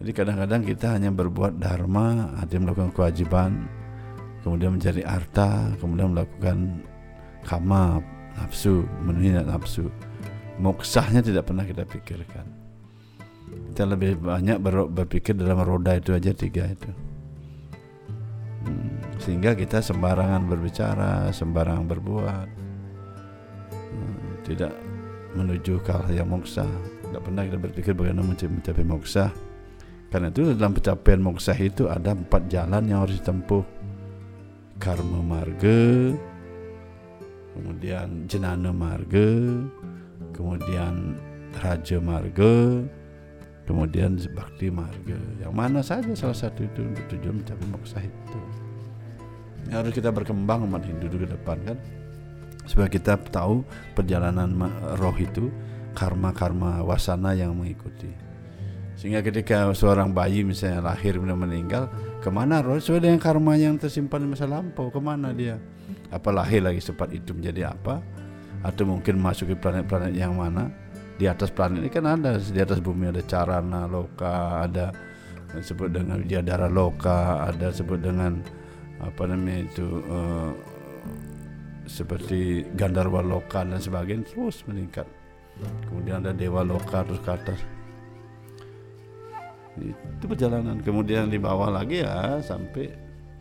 Jadi 0.00 0.10
kadang-kadang 0.16 0.64
kita 0.64 0.96
hanya 0.96 1.12
berbuat 1.12 1.60
dharma 1.60 2.32
artinya 2.40 2.72
melakukan 2.72 2.92
kewajiban 2.96 3.68
kemudian 4.40 4.80
mencari 4.80 5.04
harta 5.04 5.68
kemudian 5.76 6.16
melakukan 6.16 6.80
kama 7.44 8.00
nafsu 8.34 8.82
memenuhi 9.04 9.36
nafsu. 9.44 9.86
Moksahnya 10.60 11.24
tidak 11.24 11.48
pernah 11.48 11.64
kita 11.64 11.88
pikirkan 11.88 12.59
kita 13.70 13.84
lebih 13.86 14.20
banyak 14.20 14.58
ber- 14.60 14.90
berpikir 14.90 15.34
dalam 15.38 15.60
roda 15.62 15.96
itu 15.96 16.12
aja 16.12 16.34
tiga 16.34 16.68
itu. 16.68 16.90
Hmm, 18.66 19.00
sehingga 19.22 19.56
kita 19.56 19.80
sembarangan 19.80 20.44
berbicara 20.50 21.32
sembarangan 21.32 21.86
berbuat. 21.88 22.48
Hmm, 23.72 24.20
tidak 24.44 24.72
menuju 25.34 25.80
ke 25.80 25.90
hal 25.90 26.10
yang 26.12 26.28
moksa. 26.28 26.66
Tidak 27.06 27.22
pernah 27.22 27.42
kita 27.46 27.58
berpikir 27.58 27.92
bagaimana 27.94 28.26
mencapai, 28.26 28.86
moksa. 28.86 29.32
Karena 30.10 30.30
itu 30.30 30.54
dalam 30.58 30.74
pencapaian 30.74 31.22
moksa 31.22 31.54
itu 31.54 31.86
ada 31.86 32.12
empat 32.14 32.50
jalan 32.50 32.82
yang 32.86 33.06
harus 33.06 33.22
ditempuh. 33.22 33.62
Karma 34.80 35.20
marga 35.20 36.16
kemudian 37.54 38.24
jenana 38.24 38.72
marga 38.72 39.28
kemudian 40.32 41.18
raja 41.60 41.98
marga 42.00 42.80
kemudian 43.70 44.18
bakti 44.34 44.66
marga. 44.66 45.14
Yang 45.38 45.52
mana 45.54 45.80
saja 45.80 46.10
salah 46.18 46.34
satu 46.34 46.66
itu 46.66 46.82
untuk 46.82 47.06
tujuan 47.14 47.38
mencapai 47.38 47.66
moksa 47.70 48.02
itu. 48.02 48.40
Yang 49.70 49.76
harus 49.78 49.92
kita 49.94 50.10
berkembang 50.10 50.66
umat 50.66 50.82
Hindu 50.82 51.06
ke 51.06 51.30
depan 51.30 51.62
kan? 51.62 51.78
Supaya 52.66 52.90
kita 52.90 53.14
tahu 53.30 53.62
perjalanan 53.94 54.50
roh 54.98 55.14
itu 55.14 55.54
karma-karma 55.94 56.82
wasana 56.82 57.38
yang 57.38 57.54
mengikuti. 57.54 58.10
Sehingga 58.98 59.24
ketika 59.24 59.70
seorang 59.72 60.12
bayi 60.12 60.44
misalnya 60.44 60.92
lahir 60.92 61.16
kemudian 61.16 61.38
meninggal 61.38 61.88
ke 62.20 62.28
mana 62.28 62.60
roh? 62.60 62.76
Sesuai 62.76 63.06
dengan 63.06 63.22
karma 63.22 63.54
yang 63.54 63.78
tersimpan 63.78 64.26
di 64.26 64.28
masa 64.34 64.50
lampau 64.50 64.90
ke 64.90 64.98
mana 64.98 65.30
dia? 65.30 65.56
Apa 66.10 66.34
lahir 66.34 66.66
lagi 66.66 66.82
sempat 66.82 67.14
itu 67.14 67.32
menjadi 67.32 67.70
apa? 67.70 68.02
Atau 68.60 68.84
mungkin 68.84 69.16
masuk 69.16 69.54
ke 69.54 69.56
planet-planet 69.56 70.12
yang 70.12 70.36
mana 70.36 70.68
di 71.20 71.28
atas 71.28 71.52
planet 71.52 71.84
ini 71.84 71.92
kan 71.92 72.08
ada 72.08 72.40
di 72.40 72.60
atas 72.64 72.80
bumi 72.80 73.12
ada 73.12 73.20
carana 73.20 73.84
loka 73.84 74.64
ada 74.64 74.88
disebut 75.52 75.92
dengan 75.92 76.24
widyadara 76.24 76.72
loka 76.72 77.44
ada 77.44 77.68
disebut 77.68 78.00
dengan 78.00 78.40
apa 79.04 79.22
namanya 79.28 79.68
itu 79.68 79.86
eh, 80.08 80.50
seperti 81.90 82.62
gandarwa 82.78 83.18
loka 83.18 83.66
dan 83.66 83.82
sebagainya 83.82 84.30
terus 84.30 84.62
meningkat. 84.70 85.04
Kemudian 85.90 86.22
ada 86.22 86.30
dewa 86.30 86.62
loka 86.62 87.02
terus 87.02 87.20
ke 87.20 87.30
atas. 87.34 87.60
Itu 89.80 90.24
perjalanan. 90.30 90.78
Kemudian 90.80 91.26
di 91.26 91.36
bawah 91.42 91.68
lagi 91.74 92.06
ya 92.06 92.38
sampai 92.38 92.94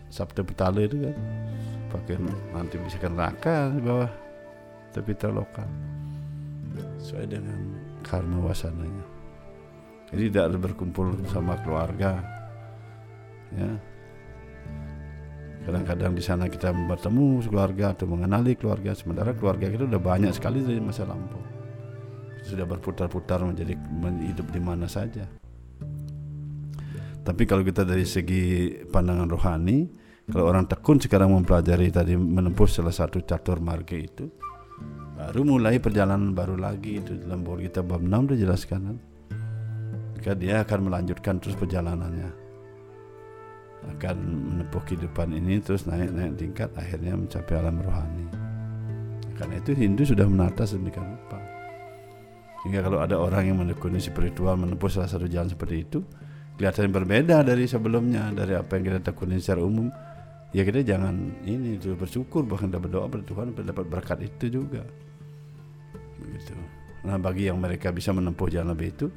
Sabda 0.09 0.41
Petala 0.41 0.81
itu 0.81 0.97
kan. 0.97 1.15
Pakai 1.93 2.17
nanti 2.53 2.75
bisa 2.81 2.97
neraka 3.05 3.69
di 3.73 3.81
bawah 3.81 4.09
tepi 4.93 5.13
terloka 5.13 5.65
sesuai 7.01 7.25
dengan 7.25 7.59
karma 8.05 8.49
wasananya. 8.49 9.05
Jadi 10.09 10.21
tidak 10.33 10.43
harus 10.49 10.59
berkumpul 10.59 11.07
sama 11.29 11.57
keluarga 11.61 12.17
ya. 13.53 13.69
Kadang-kadang 15.69 16.17
di 16.17 16.23
sana 16.23 16.49
kita 16.49 16.73
bertemu 16.73 17.45
keluarga 17.45 17.93
atau 17.93 18.09
mengenali 18.09 18.57
keluarga 18.57 18.97
sementara 18.97 19.37
keluarga 19.37 19.69
kita 19.69 19.85
udah 19.85 20.01
banyak 20.01 20.33
sekali 20.33 20.65
dari 20.65 20.81
masa 20.81 21.05
lampau. 21.05 21.41
Sudah 22.41 22.65
berputar-putar 22.65 23.45
menjadi 23.45 23.77
hidup 24.25 24.47
di 24.49 24.61
mana 24.63 24.89
saja. 24.89 25.29
Tapi 27.21 27.43
kalau 27.45 27.61
kita 27.61 27.85
dari 27.85 28.07
segi 28.09 28.73
pandangan 28.89 29.29
rohani 29.29 29.85
kalau 30.29 30.45
orang 30.49 30.65
tekun 30.65 30.97
sekarang 31.01 31.33
mempelajari 31.33 31.89
tadi 31.89 32.13
menempuh 32.13 32.65
salah 32.69 32.93
satu 32.93 33.21
catur 33.21 33.61
marga 33.61 33.97
itu 33.97 34.29
baru 35.29 35.45
mulai 35.45 35.77
perjalanan 35.77 36.33
baru 36.33 36.57
lagi 36.57 36.97
itu 36.97 37.13
dalam 37.21 37.45
buku 37.45 37.69
kita 37.69 37.85
bab 37.85 38.01
6 38.01 38.09
sudah 38.09 38.39
jelaskan 38.41 38.79
kan? 38.81 38.97
Maka 40.17 40.33
dia 40.33 40.65
akan 40.65 40.79
melanjutkan 40.89 41.37
terus 41.37 41.53
perjalanannya. 41.53 42.33
Akan 43.93 44.17
menempuh 44.25 44.81
kehidupan 44.89 45.29
ini 45.37 45.61
terus 45.61 45.85
naik-naik 45.85 46.33
tingkat 46.33 46.73
akhirnya 46.73 47.13
mencapai 47.13 47.61
alam 47.61 47.77
rohani. 47.77 48.25
Karena 49.37 49.61
itu 49.61 49.77
Hindu 49.77 50.01
sudah 50.01 50.25
menata 50.25 50.65
sedemikian 50.65 51.05
rupa. 51.05 51.37
Sehingga 52.65 52.89
kalau 52.89 52.97
ada 52.97 53.13
orang 53.21 53.53
yang 53.53 53.61
menekuni 53.61 54.01
spiritual 54.01 54.57
menempuh 54.57 54.89
salah 54.89 55.13
satu 55.13 55.29
jalan 55.29 55.53
seperti 55.53 55.85
itu 55.85 56.01
kelihatan 56.57 56.89
berbeda 56.89 57.45
dari 57.45 57.69
sebelumnya 57.69 58.33
dari 58.33 58.57
apa 58.57 58.81
yang 58.81 58.97
kita 58.97 59.13
tekuni 59.13 59.37
secara 59.37 59.61
umum. 59.61 59.93
Ya 60.57 60.65
kita 60.65 60.81
jangan 60.81 61.45
ini 61.45 61.77
itu 61.77 61.93
bersyukur 61.93 62.49
bahkan 62.49 62.73
kita 62.73 62.81
berdoa 62.81 63.05
pada 63.05 63.21
Tuhan 63.21 63.53
dapat 63.53 63.85
berkat 63.85 64.17
itu 64.25 64.57
juga 64.57 64.81
begitu 66.29 66.53
nah 67.01 67.17
bagi 67.17 67.49
yang 67.49 67.57
mereka 67.57 67.89
bisa 67.89 68.13
menempuh 68.13 68.47
jalan 68.51 68.75
lebih 68.75 68.93
itu 68.93 69.07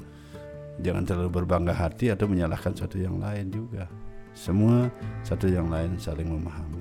jangan 0.81 1.05
terlalu 1.05 1.43
berbangga 1.43 1.77
hati 1.77 2.09
atau 2.09 2.25
menyalahkan 2.25 2.73
satu 2.73 2.97
yang 2.97 3.21
lain 3.21 3.53
juga. 3.53 3.85
Semua 4.33 4.89
satu 5.21 5.45
yang 5.51 5.69
lain 5.69 6.01
saling 6.01 6.25
memahami. 6.25 6.81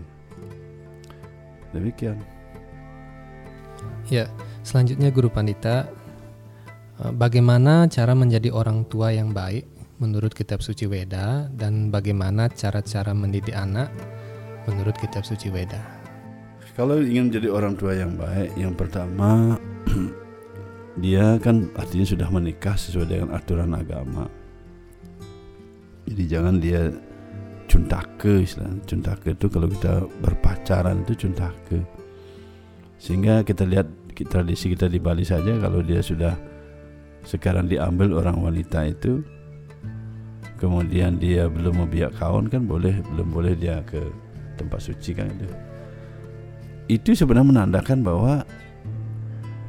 Demikian. 1.76 2.16
Ya, 4.08 4.32
selanjutnya 4.64 5.12
Guru 5.12 5.28
Pandita, 5.28 5.90
eh, 7.04 7.12
bagaimana 7.12 7.92
cara 7.92 8.16
menjadi 8.16 8.54
orang 8.54 8.88
tua 8.88 9.12
yang 9.12 9.36
baik 9.36 9.68
menurut 10.00 10.32
kitab 10.32 10.64
suci 10.64 10.88
Weda 10.88 11.52
dan 11.52 11.92
bagaimana 11.92 12.48
cara-cara 12.50 13.12
mendidik 13.12 13.54
anak 13.54 13.92
menurut 14.70 14.96
kitab 14.96 15.28
suci 15.28 15.52
Weda? 15.52 15.82
Kalau 16.72 17.04
ingin 17.04 17.28
menjadi 17.28 17.52
orang 17.52 17.76
tua 17.76 17.92
yang 18.00 18.16
baik, 18.16 18.56
yang 18.56 18.74
pertama 18.74 19.60
dia 21.00 21.40
kan 21.40 21.72
artinya 21.80 22.04
sudah 22.04 22.28
menikah 22.28 22.76
sesuai 22.76 23.08
dengan 23.08 23.30
aturan 23.32 23.72
agama. 23.72 24.28
Jadi 26.10 26.24
jangan 26.28 26.60
dia 26.60 26.92
cuntake 27.72 28.44
istilahnya. 28.44 28.84
Cuntake 28.84 29.32
itu 29.32 29.48
kalau 29.48 29.68
kita 29.72 30.04
berpacaran 30.20 31.08
itu 31.08 31.28
cuntake. 31.28 31.80
Sehingga 33.00 33.48
kita 33.48 33.64
lihat 33.64 33.88
tradisi 34.28 34.76
kita 34.76 34.92
di 34.92 35.00
Bali 35.00 35.24
saja 35.24 35.56
kalau 35.58 35.82
dia 35.82 36.04
sudah 36.04 36.36
sekarang 37.26 37.70
diambil 37.70 38.18
orang 38.18 38.38
wanita 38.42 38.86
itu 38.90 39.22
kemudian 40.58 41.18
dia 41.18 41.50
belum 41.50 41.86
membiak 41.86 42.18
kawan 42.18 42.50
kan 42.50 42.66
boleh 42.66 43.02
belum 43.14 43.34
boleh 43.34 43.54
dia 43.58 43.82
ke 43.86 44.02
tempat 44.58 44.82
suci 44.82 45.14
kan 45.14 45.30
itu 45.30 45.50
itu 46.92 47.10
sebenarnya 47.18 47.50
menandakan 47.50 48.06
bahwa 48.06 48.34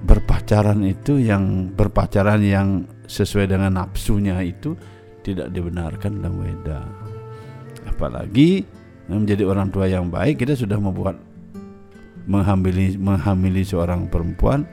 berpacaran 0.02 0.82
itu 0.82 1.22
yang 1.22 1.70
berpacaran 1.72 2.42
yang 2.42 2.68
sesuai 3.06 3.50
dengan 3.50 3.78
nafsunya 3.78 4.42
itu 4.42 4.74
tidak 5.22 5.54
dibenarkan 5.54 6.18
dalam 6.18 6.42
Weda. 6.42 6.82
Apalagi 7.86 8.66
menjadi 9.06 9.46
orang 9.46 9.70
tua 9.70 9.86
yang 9.86 10.10
baik 10.10 10.42
kita 10.42 10.58
sudah 10.58 10.78
membuat 10.78 11.18
menghamili 12.26 12.98
menghamili 12.98 13.62
seorang 13.66 14.06
perempuan 14.06 14.66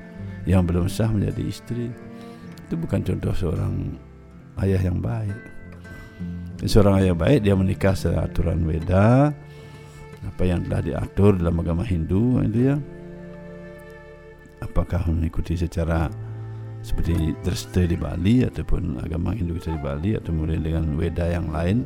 yang 0.49 0.65
belum 0.65 0.89
sah 0.89 1.09
menjadi 1.09 1.43
istri. 1.45 1.93
Itu 2.65 2.77
bukan 2.77 3.01
contoh 3.05 3.33
seorang 3.33 3.73
ayah 4.65 4.81
yang 4.81 5.01
baik. 5.01 5.37
Seorang 6.65 6.99
ayah 7.05 7.15
baik 7.15 7.45
dia 7.45 7.55
menikah 7.55 7.95
secara 7.95 8.27
aturan 8.27 8.65
Weda 8.67 9.31
apa 10.19 10.43
yang 10.43 10.67
telah 10.67 10.83
diatur 10.83 11.39
dalam 11.39 11.55
agama 11.63 11.87
Hindu 11.87 12.43
itu 12.43 12.75
ya 12.75 12.75
apakah 14.63 15.03
mengikuti 15.07 15.55
secara 15.55 16.11
seperti 16.79 17.35
Dresta 17.43 17.83
di 17.83 17.99
Bali 17.99 18.47
ataupun 18.47 19.03
agama 19.03 19.35
Hindu 19.35 19.59
kita 19.59 19.75
di 19.75 19.81
Bali 19.83 20.11
atau 20.15 20.31
kemudian 20.31 20.63
dengan 20.63 20.95
Weda 20.95 21.27
yang 21.27 21.51
lain 21.51 21.83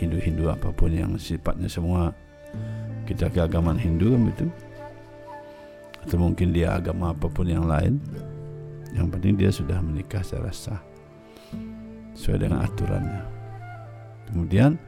Hindu-Hindu 0.00 0.48
apa 0.48 0.72
pun 0.72 0.88
yang 0.96 1.20
sifatnya 1.20 1.68
semua 1.68 2.16
kita 3.04 3.28
keagamaan 3.28 3.76
Hindu 3.76 4.16
kan 4.16 4.20
begitu? 4.24 4.46
Atau 6.00 6.16
mungkin 6.16 6.56
dia 6.56 6.72
agama 6.72 7.12
apa 7.12 7.28
pun 7.28 7.44
yang 7.44 7.68
lain 7.68 8.00
yang 8.96 9.12
penting 9.12 9.36
dia 9.36 9.52
sudah 9.52 9.76
menikah 9.84 10.24
secara 10.24 10.50
sah 10.50 10.80
sesuai 12.16 12.48
dengan 12.48 12.64
aturannya. 12.64 13.22
Kemudian 14.32 14.80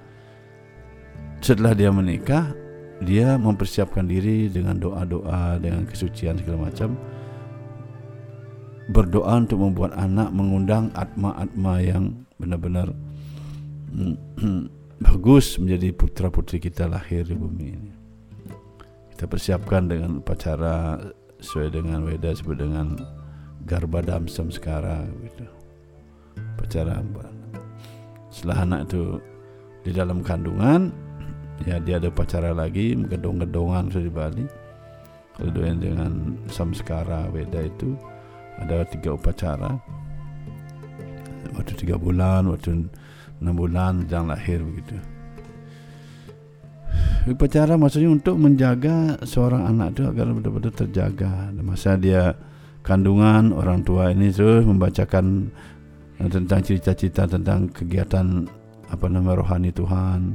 setelah 1.44 1.76
dia 1.76 1.92
menikah 1.92 2.56
dia 3.02 3.34
mempersiapkan 3.34 4.06
diri 4.06 4.46
dengan 4.48 4.78
doa-doa 4.78 5.58
dengan 5.58 5.84
kesucian 5.84 6.38
segala 6.38 6.70
macam 6.70 6.94
berdoa 8.92 9.40
untuk 9.40 9.58
membuat 9.64 9.96
anak 9.96 10.28
mengundang 10.30 10.92
atma-atma 10.92 11.80
yang 11.80 12.28
benar-benar 12.36 12.92
mm, 13.90 14.16
bagus 15.06 15.56
menjadi 15.56 15.96
putra 15.96 16.28
putri 16.28 16.60
kita 16.60 16.86
lahir 16.86 17.24
di 17.24 17.34
bumi 17.34 17.66
ini. 17.72 17.92
Kita 19.16 19.24
persiapkan 19.24 19.88
dengan 19.88 20.20
upacara 20.20 21.00
sesuai 21.40 21.74
dengan 21.74 22.06
Weda 22.06 22.36
sesuai 22.36 22.58
dengan 22.60 22.94
Garba 23.64 24.04
Damsam 24.04 24.52
sekarang 24.52 25.10
gitu. 25.26 25.46
Upacara 26.58 27.00
setelah 28.32 28.64
anak 28.64 28.80
itu 28.88 29.20
di 29.84 29.90
dalam 29.92 30.24
kandungan 30.24 30.92
ya 31.68 31.80
dia 31.80 31.98
ada 32.00 32.08
upacara 32.08 32.52
lagi 32.52 32.96
gedong-gedongan 32.96 33.92
sudah 33.92 34.04
di 34.04 34.12
Bali 34.12 34.46
kalau 35.32 35.52
dengan 35.80 36.36
samskara 36.46 37.28
Weda 37.32 37.64
itu 37.64 37.96
ada 38.62 38.86
tiga 38.86 39.18
upacara 39.18 39.76
waktu 41.52 41.72
tiga 41.76 41.98
bulan 41.98 42.48
waktu 42.48 42.86
enam 43.42 43.54
bulan 43.58 44.06
jangan 44.06 44.38
lahir 44.38 44.62
begitu. 44.62 44.96
Upacara 47.22 47.78
maksudnya 47.78 48.10
untuk 48.10 48.34
menjaga 48.34 49.14
seorang 49.22 49.70
anak 49.70 49.94
itu 49.94 50.02
agar 50.10 50.26
betul-betul 50.34 50.74
terjaga. 50.74 51.54
Masa 51.62 51.94
dia 51.94 52.34
kandungan 52.82 53.54
orang 53.54 53.86
tua 53.86 54.10
ini 54.10 54.34
terus 54.34 54.66
membacakan 54.66 55.46
eh, 56.18 56.30
tentang 56.30 56.60
cerita-cerita 56.66 57.30
tentang 57.30 57.70
kegiatan 57.70 58.46
apa 58.90 59.06
nama 59.06 59.38
rohani 59.38 59.70
Tuhan, 59.70 60.34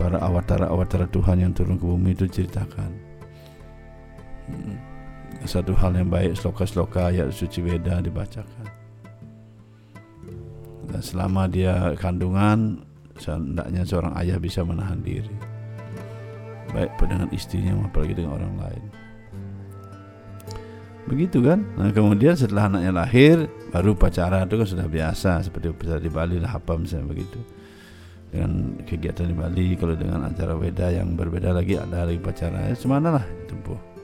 para 0.00 0.18
awatara-awatara 0.18 1.06
Tuhan 1.12 1.36
yang 1.44 1.52
turun 1.52 1.76
ke 1.76 1.84
bumi 1.84 2.16
itu 2.16 2.24
ceritakan. 2.26 2.90
Hmm. 4.50 4.85
Satu 5.46 5.78
hal 5.78 5.94
yang 5.94 6.10
baik, 6.10 6.34
sloka-sloka 6.34 7.06
ayat 7.12 7.30
suci 7.30 7.62
Weda 7.62 8.02
dibacakan. 8.02 8.66
Dan 10.90 11.00
selama 11.02 11.46
dia 11.46 11.94
kandungan, 11.98 12.82
hendaknya 13.14 13.86
seorang 13.86 14.12
ayah 14.18 14.42
bisa 14.42 14.66
menahan 14.66 14.98
diri. 15.02 15.30
Baik 16.74 16.98
dengan 16.98 17.30
istrinya 17.30 17.78
apalagi 17.86 18.18
dengan 18.18 18.42
orang 18.42 18.54
lain. 18.58 18.84
Begitu 21.06 21.38
kan? 21.38 21.62
Nah 21.78 21.94
kemudian 21.94 22.34
setelah 22.34 22.66
anaknya 22.66 22.90
lahir, 22.90 23.46
baru 23.70 23.94
pacaran 23.94 24.50
itu 24.50 24.58
kan 24.58 24.66
sudah 24.66 24.86
biasa 24.90 25.30
seperti 25.46 25.70
upacara 25.70 26.02
di 26.02 26.10
Bali 26.10 26.42
lah 26.42 26.58
apa 26.58 26.74
misalnya 26.74 27.06
begitu. 27.14 27.38
Dengan 28.34 28.82
kegiatan 28.82 29.30
di 29.30 29.36
Bali, 29.38 29.78
kalau 29.78 29.94
dengan 29.94 30.26
acara 30.26 30.58
Weda 30.58 30.90
yang 30.90 31.14
berbeda 31.14 31.54
lagi 31.54 31.78
ada 31.78 32.10
lagi 32.10 32.18
pacaran, 32.18 32.66
ya, 32.66 32.74
semana 32.74 33.22
lah 33.22 33.26
tempuh. 33.46 33.95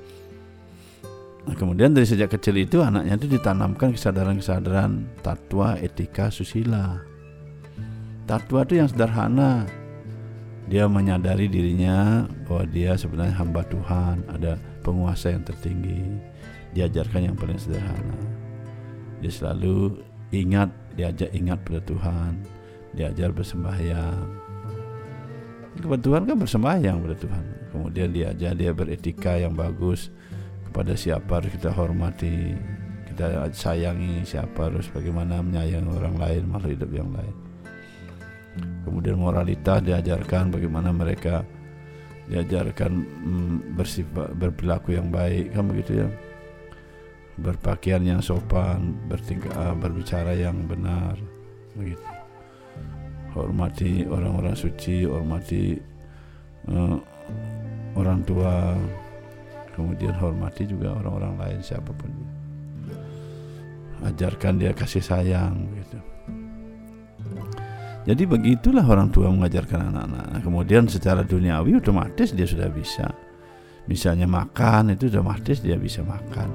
Nah, 1.42 1.58
kemudian 1.58 1.90
dari 1.90 2.06
sejak 2.06 2.38
kecil 2.38 2.54
itu 2.62 2.78
anaknya 2.86 3.18
itu 3.18 3.26
ditanamkan 3.26 3.90
kesadaran-kesadaran 3.98 5.10
tatwa, 5.26 5.74
etika, 5.82 6.30
susila. 6.30 7.02
Tatwa 8.30 8.62
itu 8.62 8.78
yang 8.78 8.86
sederhana. 8.86 9.66
Dia 10.70 10.86
menyadari 10.86 11.50
dirinya 11.50 12.30
bahwa 12.46 12.64
dia 12.70 12.94
sebenarnya 12.94 13.34
hamba 13.34 13.66
Tuhan, 13.66 14.22
ada 14.30 14.54
penguasa 14.86 15.34
yang 15.34 15.42
tertinggi. 15.42 16.22
Diajarkan 16.78 17.34
yang 17.34 17.36
paling 17.36 17.58
sederhana. 17.58 18.18
Dia 19.18 19.32
selalu 19.34 19.98
ingat, 20.30 20.70
diajak 20.94 21.34
ingat 21.34 21.58
pada 21.66 21.82
Tuhan, 21.82 22.38
diajar 22.94 23.34
bersembahyang. 23.34 24.26
Kebetulan 25.82 26.22
kan 26.22 26.36
bersembahyang 26.38 26.96
pada 27.02 27.16
Tuhan. 27.18 27.44
Kemudian 27.74 28.08
diajar 28.14 28.52
dia 28.54 28.70
beretika 28.70 29.34
yang 29.34 29.58
bagus, 29.58 30.14
kepada 30.72 30.96
siapa 30.96 31.36
harus 31.36 31.52
kita 31.52 31.68
hormati 31.68 32.56
kita 33.12 33.44
sayangi 33.52 34.24
siapa 34.24 34.72
harus 34.72 34.88
bagaimana 34.88 35.44
menyayangi 35.44 35.84
orang 35.84 36.16
lain 36.16 36.42
makhluk 36.48 36.72
hidup 36.80 36.90
yang 36.96 37.12
lain. 37.12 37.36
Kemudian 38.88 39.20
moralitas 39.20 39.84
diajarkan 39.84 40.48
bagaimana 40.48 40.88
mereka 40.96 41.44
diajarkan 42.24 42.88
mm, 43.04 43.76
bersifat 43.76 44.32
berperilaku 44.32 44.96
yang 44.96 45.12
baik 45.12 45.52
kan 45.52 45.68
begitu 45.68 45.92
ya? 46.04 46.08
Berpakaian 47.36 48.00
yang 48.00 48.20
sopan 48.24 48.96
bertingkah 49.12 49.52
ah, 49.52 49.76
berbicara 49.76 50.32
yang 50.32 50.56
benar 50.64 51.20
begitu. 51.76 52.00
Hormati 53.36 54.08
orang-orang 54.08 54.56
suci 54.56 55.04
hormati 55.04 55.76
uh, 56.68 56.96
orang 57.96 58.24
tua 58.24 58.76
kemudian 59.72 60.14
hormati 60.16 60.68
juga 60.68 60.92
orang-orang 60.96 61.34
lain 61.40 61.60
siapa 61.64 61.90
pun 61.92 62.12
ajarkan 64.02 64.58
dia 64.58 64.74
kasih 64.74 65.02
sayang 65.02 65.54
gitu. 65.78 65.98
Jadi 68.02 68.26
begitulah 68.26 68.82
orang 68.82 69.14
tua 69.14 69.30
mengajarkan 69.30 69.94
anak-anak. 69.94 70.26
Nah, 70.34 70.40
kemudian 70.42 70.90
secara 70.90 71.22
duniawi 71.22 71.78
otomatis 71.78 72.34
dia 72.34 72.50
sudah 72.50 72.66
bisa. 72.66 73.06
Misalnya 73.86 74.26
makan 74.26 74.98
itu 74.98 75.06
otomatis 75.06 75.62
dia 75.62 75.78
bisa 75.78 76.02
makan. 76.02 76.50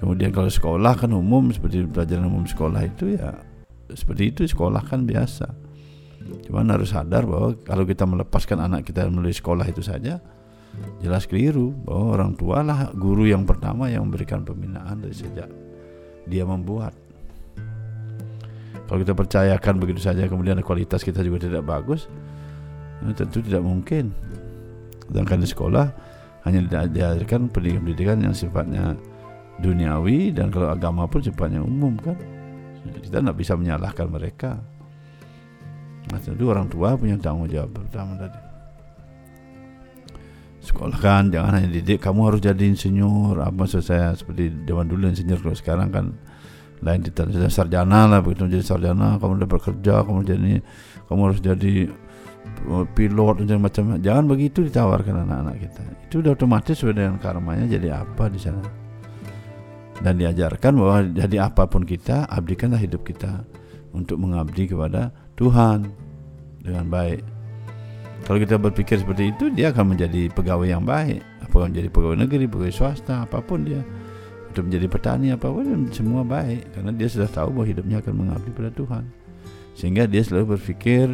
Kemudian 0.00 0.32
kalau 0.32 0.48
sekolah 0.48 0.96
kan 0.96 1.12
umum 1.12 1.52
seperti 1.52 1.84
pelajaran 1.84 2.32
umum 2.32 2.48
sekolah 2.48 2.84
itu 2.84 3.16
ya 3.16 3.32
seperti 3.92 4.32
itu 4.32 4.48
sekolah 4.48 4.80
kan 4.84 5.04
biasa. 5.04 5.52
Cuman 6.48 6.72
harus 6.72 6.96
sadar 6.96 7.28
bahwa 7.28 7.52
kalau 7.60 7.84
kita 7.84 8.08
melepaskan 8.08 8.58
anak 8.64 8.88
kita 8.88 9.04
melalui 9.12 9.36
sekolah 9.36 9.68
itu 9.68 9.84
saja 9.84 10.18
jelas 11.00 11.28
keliru 11.28 11.72
bahwa 11.84 12.18
orang 12.18 12.32
tua 12.34 12.64
lah 12.64 12.90
guru 12.96 13.28
yang 13.28 13.44
pertama 13.44 13.86
yang 13.92 14.08
memberikan 14.08 14.42
pembinaan 14.42 14.98
dari 15.00 15.14
sejak 15.14 15.48
dia 16.26 16.42
membuat. 16.42 16.92
Kalau 18.86 18.98
kita 19.02 19.14
percayakan 19.18 19.82
begitu 19.82 19.98
saja 20.02 20.30
kemudian 20.30 20.62
kualitas 20.62 21.02
kita 21.02 21.22
juga 21.22 21.42
tidak 21.42 21.66
bagus, 21.66 22.06
ya 23.02 23.10
tentu 23.14 23.42
tidak 23.42 23.62
mungkin. 23.62 24.14
Sedangkan 25.10 25.42
di 25.42 25.48
sekolah 25.50 25.86
hanya 26.46 26.86
diajarkan 26.90 27.50
pendidikan-pendidikan 27.50 28.22
yang 28.22 28.34
sifatnya 28.34 28.94
duniawi 29.58 30.30
dan 30.30 30.54
kalau 30.54 30.70
agama 30.70 31.06
pun 31.10 31.22
sifatnya 31.22 31.62
umum 31.62 31.98
kan. 31.98 32.14
Kita 32.86 33.18
tidak 33.18 33.34
bisa 33.34 33.58
menyalahkan 33.58 34.06
mereka. 34.06 34.62
Nah, 36.06 36.22
tentu 36.22 36.46
orang 36.46 36.70
tua 36.70 36.94
punya 36.94 37.18
tanggung 37.18 37.50
jawab 37.50 37.74
pertama 37.74 38.14
tadi 38.14 38.45
sekolah. 40.66 40.98
Kan 40.98 41.30
jangan 41.30 41.62
hanya 41.62 41.70
didik 41.70 42.02
kamu 42.02 42.34
harus 42.34 42.40
jadi 42.42 42.64
insinyur. 42.66 43.38
Apa 43.38 43.70
saya 43.70 44.12
seperti 44.18 44.50
zaman 44.66 44.90
dulu 44.90 45.06
insinyur 45.06 45.38
kalau 45.38 45.56
sekarang 45.56 45.88
kan 45.94 46.06
lain 46.84 47.00
di 47.00 47.10
sarjana 47.48 48.04
lah 48.04 48.20
begitu 48.20 48.52
jadi 48.52 48.60
sarjana 48.60 49.16
kamu 49.16 49.40
udah 49.40 49.48
bekerja 49.48 50.04
kamu 50.04 50.20
jadi 50.28 50.52
kamu 51.08 51.20
harus 51.24 51.40
jadi 51.40 51.88
pilot 52.92 53.36
dan 53.46 53.58
macam. 53.62 53.96
Jangan 54.02 54.24
begitu 54.26 54.66
ditawarkan 54.66 55.26
anak-anak 55.26 55.56
kita. 55.62 55.82
Itu 56.06 56.14
udah 56.22 56.32
otomatis 56.34 56.76
sudah 56.78 56.94
dengan 56.94 57.16
karmanya 57.22 57.66
jadi 57.70 58.02
apa 58.02 58.26
di 58.26 58.40
sana. 58.42 58.62
Dan 59.96 60.20
diajarkan 60.20 60.72
bahwa 60.76 60.96
jadi 61.08 61.48
apa 61.48 61.64
pun 61.64 61.82
kita 61.88 62.28
abdikanlah 62.28 62.76
hidup 62.76 63.00
kita 63.06 63.48
untuk 63.96 64.20
mengabdi 64.20 64.68
kepada 64.68 65.08
Tuhan 65.40 65.88
dengan 66.60 66.84
baik 66.92 67.35
kalau 68.26 68.42
kita 68.42 68.58
berpikir 68.58 68.98
seperti 68.98 69.30
itu, 69.30 69.54
dia 69.54 69.70
akan 69.70 69.94
menjadi 69.94 70.26
pegawai 70.34 70.66
yang 70.66 70.82
baik. 70.82 71.22
Apakah 71.46 71.70
menjadi 71.70 71.88
pegawai 71.94 72.18
negeri, 72.26 72.50
pegawai 72.50 72.74
swasta, 72.74 73.22
apa 73.22 73.38
pun 73.38 73.62
dia. 73.62 73.86
Untuk 74.50 74.66
menjadi 74.66 74.86
petani, 74.90 75.30
apa 75.30 75.46
pun 75.46 75.86
semua 75.94 76.26
baik. 76.26 76.74
Karena 76.74 76.90
dia 76.90 77.06
sudah 77.06 77.30
tahu 77.30 77.54
bahwa 77.54 77.66
hidupnya 77.70 78.02
akan 78.02 78.14
mengabdi 78.18 78.50
pada 78.50 78.74
Tuhan. 78.74 79.04
Sehingga 79.78 80.10
dia 80.10 80.26
selalu 80.26 80.58
berpikir 80.58 81.06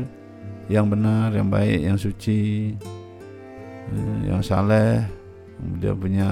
yang 0.72 0.88
benar, 0.88 1.36
yang 1.36 1.52
baik, 1.52 1.84
yang 1.84 2.00
suci, 2.00 2.72
eh, 3.92 4.18
yang 4.24 4.40
saleh. 4.40 5.04
Kemudian 5.60 5.94
punya 6.00 6.28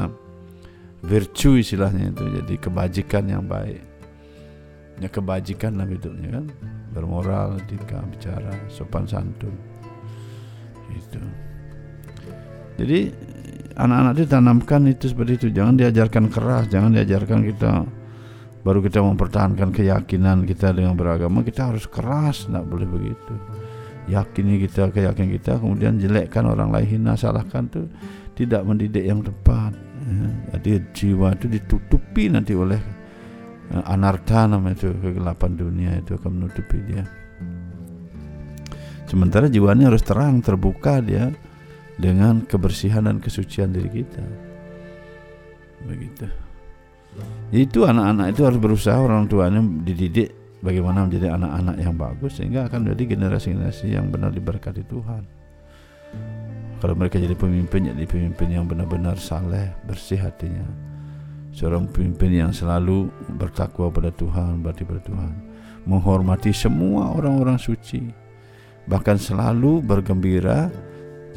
virtue 1.05 1.61
istilahnya 1.61 2.09
itu. 2.09 2.25
Jadi 2.41 2.55
kebajikan 2.57 3.29
yang 3.29 3.45
baik. 3.45 3.85
Ya 4.97 5.13
kebajikan 5.13 5.77
dalam 5.77 5.93
hidupnya 5.93 6.41
kan. 6.41 6.45
Bermoral, 6.97 7.61
etika, 7.61 8.01
bicara, 8.09 8.57
sopan 8.73 9.05
santun 9.05 9.70
itu 10.95 11.23
jadi 12.81 13.13
anak-anak 13.77 14.15
ditanamkan 14.25 14.81
itu 14.89 15.13
seperti 15.13 15.33
itu. 15.37 15.47
Jangan 15.53 15.77
diajarkan 15.77 16.25
keras 16.33 16.65
jangan 16.73 16.97
diajarkan 16.97 17.41
kita 17.45 17.73
baru 18.61 18.81
kita 18.85 19.01
mempertahankan 19.01 19.73
keyakinan 19.73 20.45
kita 20.45 20.73
dengan 20.73 20.97
beragama 20.97 21.41
kita 21.41 21.73
harus 21.73 21.85
keras 21.85 22.49
tidak 22.49 22.65
boleh 22.65 22.89
begitu. 22.89 23.35
Yakini 24.09 24.65
kita 24.65 24.89
keyakinan 24.89 25.31
kita 25.37 25.61
kemudian 25.61 26.01
jelekkan 26.01 26.49
orang 26.49 26.73
lain 26.73 26.89
hina 26.89 27.13
salahkan 27.21 27.69
itu 27.69 27.83
tidak 28.33 28.65
mendidik 28.65 29.05
yang 29.05 29.21
tepat. 29.21 29.77
Ya. 30.01 30.57
jadi 30.57 30.81
jiwa 30.97 31.37
itu 31.37 31.47
ditutupi 31.47 32.33
nanti 32.33 32.57
oleh 32.57 32.81
eh, 33.69 33.85
anarta 33.85 34.49
namanya 34.49 34.81
itu 34.81 34.97
kegelapan 34.97 35.53
dunia 35.53 35.93
itu 36.01 36.17
akan 36.17 36.41
menutupi 36.41 36.81
dia 36.89 37.05
Sementara 39.11 39.51
jiwanya 39.51 39.91
harus 39.91 40.07
terang, 40.07 40.39
terbuka 40.39 41.03
dia 41.03 41.35
dengan 41.99 42.47
kebersihan 42.47 43.11
dan 43.11 43.19
kesucian 43.19 43.75
diri 43.75 43.91
kita. 43.91 44.23
Begitu. 45.83 46.31
Itu 47.51 47.91
anak-anak 47.91 48.31
itu 48.31 48.47
harus 48.47 48.63
berusaha 48.63 48.95
orang 48.95 49.27
tuanya 49.27 49.59
dididik 49.83 50.31
bagaimana 50.63 51.11
menjadi 51.11 51.35
anak-anak 51.35 51.77
yang 51.83 51.95
bagus 51.99 52.39
sehingga 52.39 52.71
akan 52.71 52.87
menjadi 52.87 53.19
generasi-generasi 53.19 53.99
yang 53.99 54.15
benar 54.15 54.31
diberkati 54.31 54.87
Tuhan. 54.87 55.27
Kalau 56.79 56.95
mereka 56.95 57.19
jadi 57.19 57.35
pemimpin, 57.35 57.91
jadi 57.91 58.07
pemimpin 58.07 58.49
yang 58.49 58.65
benar-benar 58.71 59.19
saleh, 59.19 59.75
bersih 59.85 60.23
hatinya. 60.23 60.65
Seorang 61.51 61.91
pemimpin 61.91 62.31
yang 62.31 62.55
selalu 62.55 63.11
bertakwa 63.37 63.91
pada 63.91 64.15
Tuhan, 64.15 64.63
berarti 64.63 64.87
pada 64.87 65.03
Tuhan. 65.03 65.35
Menghormati 65.85 66.55
semua 66.55 67.11
orang-orang 67.11 67.59
suci. 67.59 68.30
Bahkan 68.89 69.17
selalu 69.21 69.85
bergembira 69.85 70.71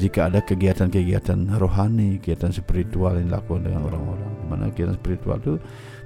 jika 0.00 0.26
ada 0.26 0.42
kegiatan-kegiatan 0.42 1.54
rohani, 1.60 2.18
kegiatan 2.18 2.50
spiritual 2.50 3.14
yang 3.14 3.30
dilakukan 3.30 3.62
dengan 3.68 3.82
orang-orang. 3.86 4.32
Mana 4.50 4.68
kegiatan 4.70 4.98
spiritual 4.98 5.38
itu 5.38 5.54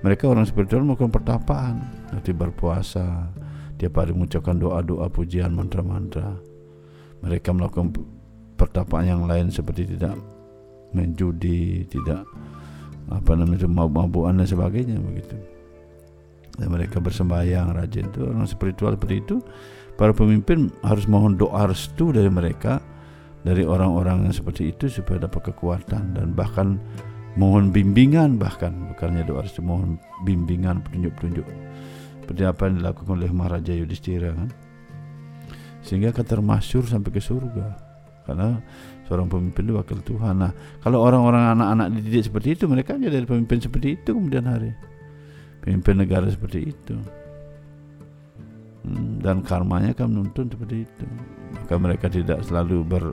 mereka 0.04 0.28
orang 0.28 0.44
spiritual 0.44 0.84
melakukan 0.84 1.10
pertapaan, 1.10 1.76
nanti 2.12 2.30
berpuasa, 2.30 3.32
tiap 3.80 3.96
hari 3.96 4.12
mengucapkan 4.12 4.60
doa-doa 4.60 5.08
pujian 5.08 5.50
mantra-mantra. 5.56 6.36
Mereka 7.24 7.50
melakukan 7.50 7.96
pertapaan 8.54 9.06
yang 9.06 9.22
lain 9.26 9.50
seperti 9.50 9.88
tidak 9.96 10.14
main 10.92 11.12
judi, 11.16 11.84
tidak 11.88 12.24
apa 13.08 13.32
namanya 13.32 13.64
mabuk-mabukan 13.64 14.44
dan 14.44 14.48
sebagainya 14.48 14.96
begitu. 15.00 15.36
Dan 16.58 16.74
mereka 16.74 16.98
bersembahyang 16.98 17.72
rajin 17.72 18.10
itu 18.10 18.20
orang 18.26 18.44
spiritual 18.50 18.98
seperti 18.98 19.22
itu. 19.22 19.36
Para 19.98 20.14
pemimpin 20.14 20.70
harus 20.86 21.10
mohon 21.10 21.34
doa 21.34 21.66
restu 21.66 22.14
dari 22.14 22.30
mereka 22.30 22.78
dari 23.42 23.66
orang-orang 23.66 24.30
yang 24.30 24.34
seperti 24.34 24.70
itu 24.70 24.86
supaya 24.86 25.26
dapat 25.26 25.50
kekuatan 25.50 26.14
dan 26.14 26.38
bahkan 26.38 26.78
mohon 27.34 27.74
bimbingan 27.74 28.38
bahkan 28.38 28.94
bukannya 28.94 29.26
doa 29.26 29.42
restu 29.42 29.58
mohon 29.58 29.98
bimbingan 30.22 30.82
petunjuk-petunjuk 30.86 31.46
seperti 32.22 32.42
apa 32.46 32.70
yang 32.70 32.74
dilakukan 32.82 33.14
oleh 33.18 33.30
Maharaja 33.34 33.74
Yudhistira 33.74 34.30
kan 34.34 34.50
sehingga 35.82 36.14
akan 36.14 36.26
termasyur 36.26 36.86
sampai 36.86 37.10
ke 37.10 37.18
surga 37.18 37.88
karena 38.28 38.60
seorang 39.08 39.32
pemimpin 39.32 39.64
itu 39.64 39.74
wakil 39.80 40.04
Tuhan. 40.04 40.44
Nah, 40.44 40.52
kalau 40.84 41.00
orang-orang 41.00 41.56
anak-anak 41.56 41.96
dididik 41.96 42.28
seperti 42.28 42.60
itu, 42.60 42.68
mereka 42.68 43.00
jadi 43.00 43.24
pemimpin 43.24 43.56
seperti 43.56 43.96
itu 43.96 44.12
kemudian 44.12 44.44
hari. 44.44 44.76
Pemimpin 45.64 45.96
negara 45.96 46.28
seperti 46.28 46.76
itu. 46.76 47.00
Hmm, 48.86 49.18
dan 49.18 49.42
karmanya 49.42 49.92
kan 49.92 50.10
menuntun 50.10 50.46
seperti 50.48 50.86
itu. 50.86 51.06
Maka 51.54 51.74
mereka 51.76 52.06
tidak 52.06 52.44
selalu 52.46 52.84
ber 52.86 53.04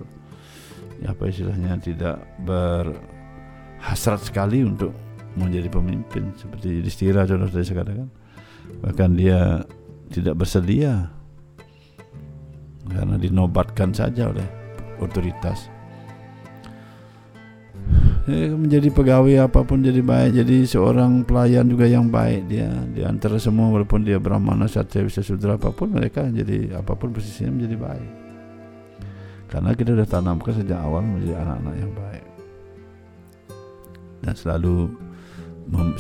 ya 1.04 1.12
apa 1.12 1.28
istilahnya 1.28 1.76
tidak 1.84 2.24
berhasrat 2.48 4.24
sekali 4.24 4.64
untuk 4.64 4.96
menjadi 5.36 5.68
pemimpin 5.68 6.32
seperti 6.40 6.80
Yudhistira 6.80 7.28
contoh 7.28 7.50
saya 7.52 7.82
katakan. 7.82 8.08
Bahkan 8.82 9.10
dia 9.18 9.62
tidak 10.14 10.38
bersedia 10.38 11.10
karena 12.86 13.18
dinobatkan 13.18 13.90
saja 13.92 14.30
oleh 14.30 14.46
otoritas 15.02 15.74
menjadi 18.26 18.90
pegawai 18.90 19.46
apa 19.46 19.62
pun 19.62 19.86
jadi 19.86 20.02
baik. 20.02 20.42
Jadi 20.42 20.66
seorang 20.66 21.22
pelayan 21.22 21.70
juga 21.70 21.86
yang 21.86 22.10
baik 22.10 22.50
dia. 22.50 22.74
Di 22.90 23.06
antara 23.06 23.38
semua 23.38 23.70
walaupun 23.70 24.02
dia 24.02 24.18
brahmana 24.18 24.66
satya 24.66 25.06
bisa 25.06 25.22
sudra 25.22 25.62
apa 25.62 25.70
pun 25.70 25.94
mereka 25.94 26.26
jadi 26.26 26.82
apa 26.82 26.98
pun 26.98 27.14
posisinya 27.14 27.54
menjadi 27.54 27.78
baik. 27.78 28.12
Karena 29.46 29.70
kita 29.78 29.94
sudah 29.94 30.10
tanamkan 30.10 30.54
sejak 30.58 30.80
awal 30.82 31.06
menjadi 31.06 31.38
anak-anak 31.38 31.76
yang 31.78 31.94
baik. 31.94 32.26
Dan 34.26 34.34
selalu 34.34 34.76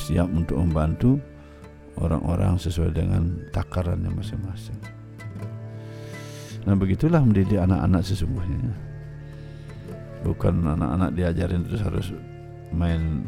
siap 0.01 0.25
untuk 0.33 0.57
membantu 0.57 1.21
orang-orang 2.01 2.57
sesuai 2.57 2.89
dengan 2.89 3.37
takarannya 3.53 4.09
masing-masing. 4.09 4.81
Nah 6.65 6.73
begitulah 6.73 7.21
mendidik 7.21 7.61
anak-anak 7.61 8.01
sesungguhnya 8.01 8.84
bukan 10.25 10.65
anak-anak 10.65 11.13
diajarin 11.13 11.61
terus 11.61 11.81
harus 11.85 12.07
main 12.73 13.21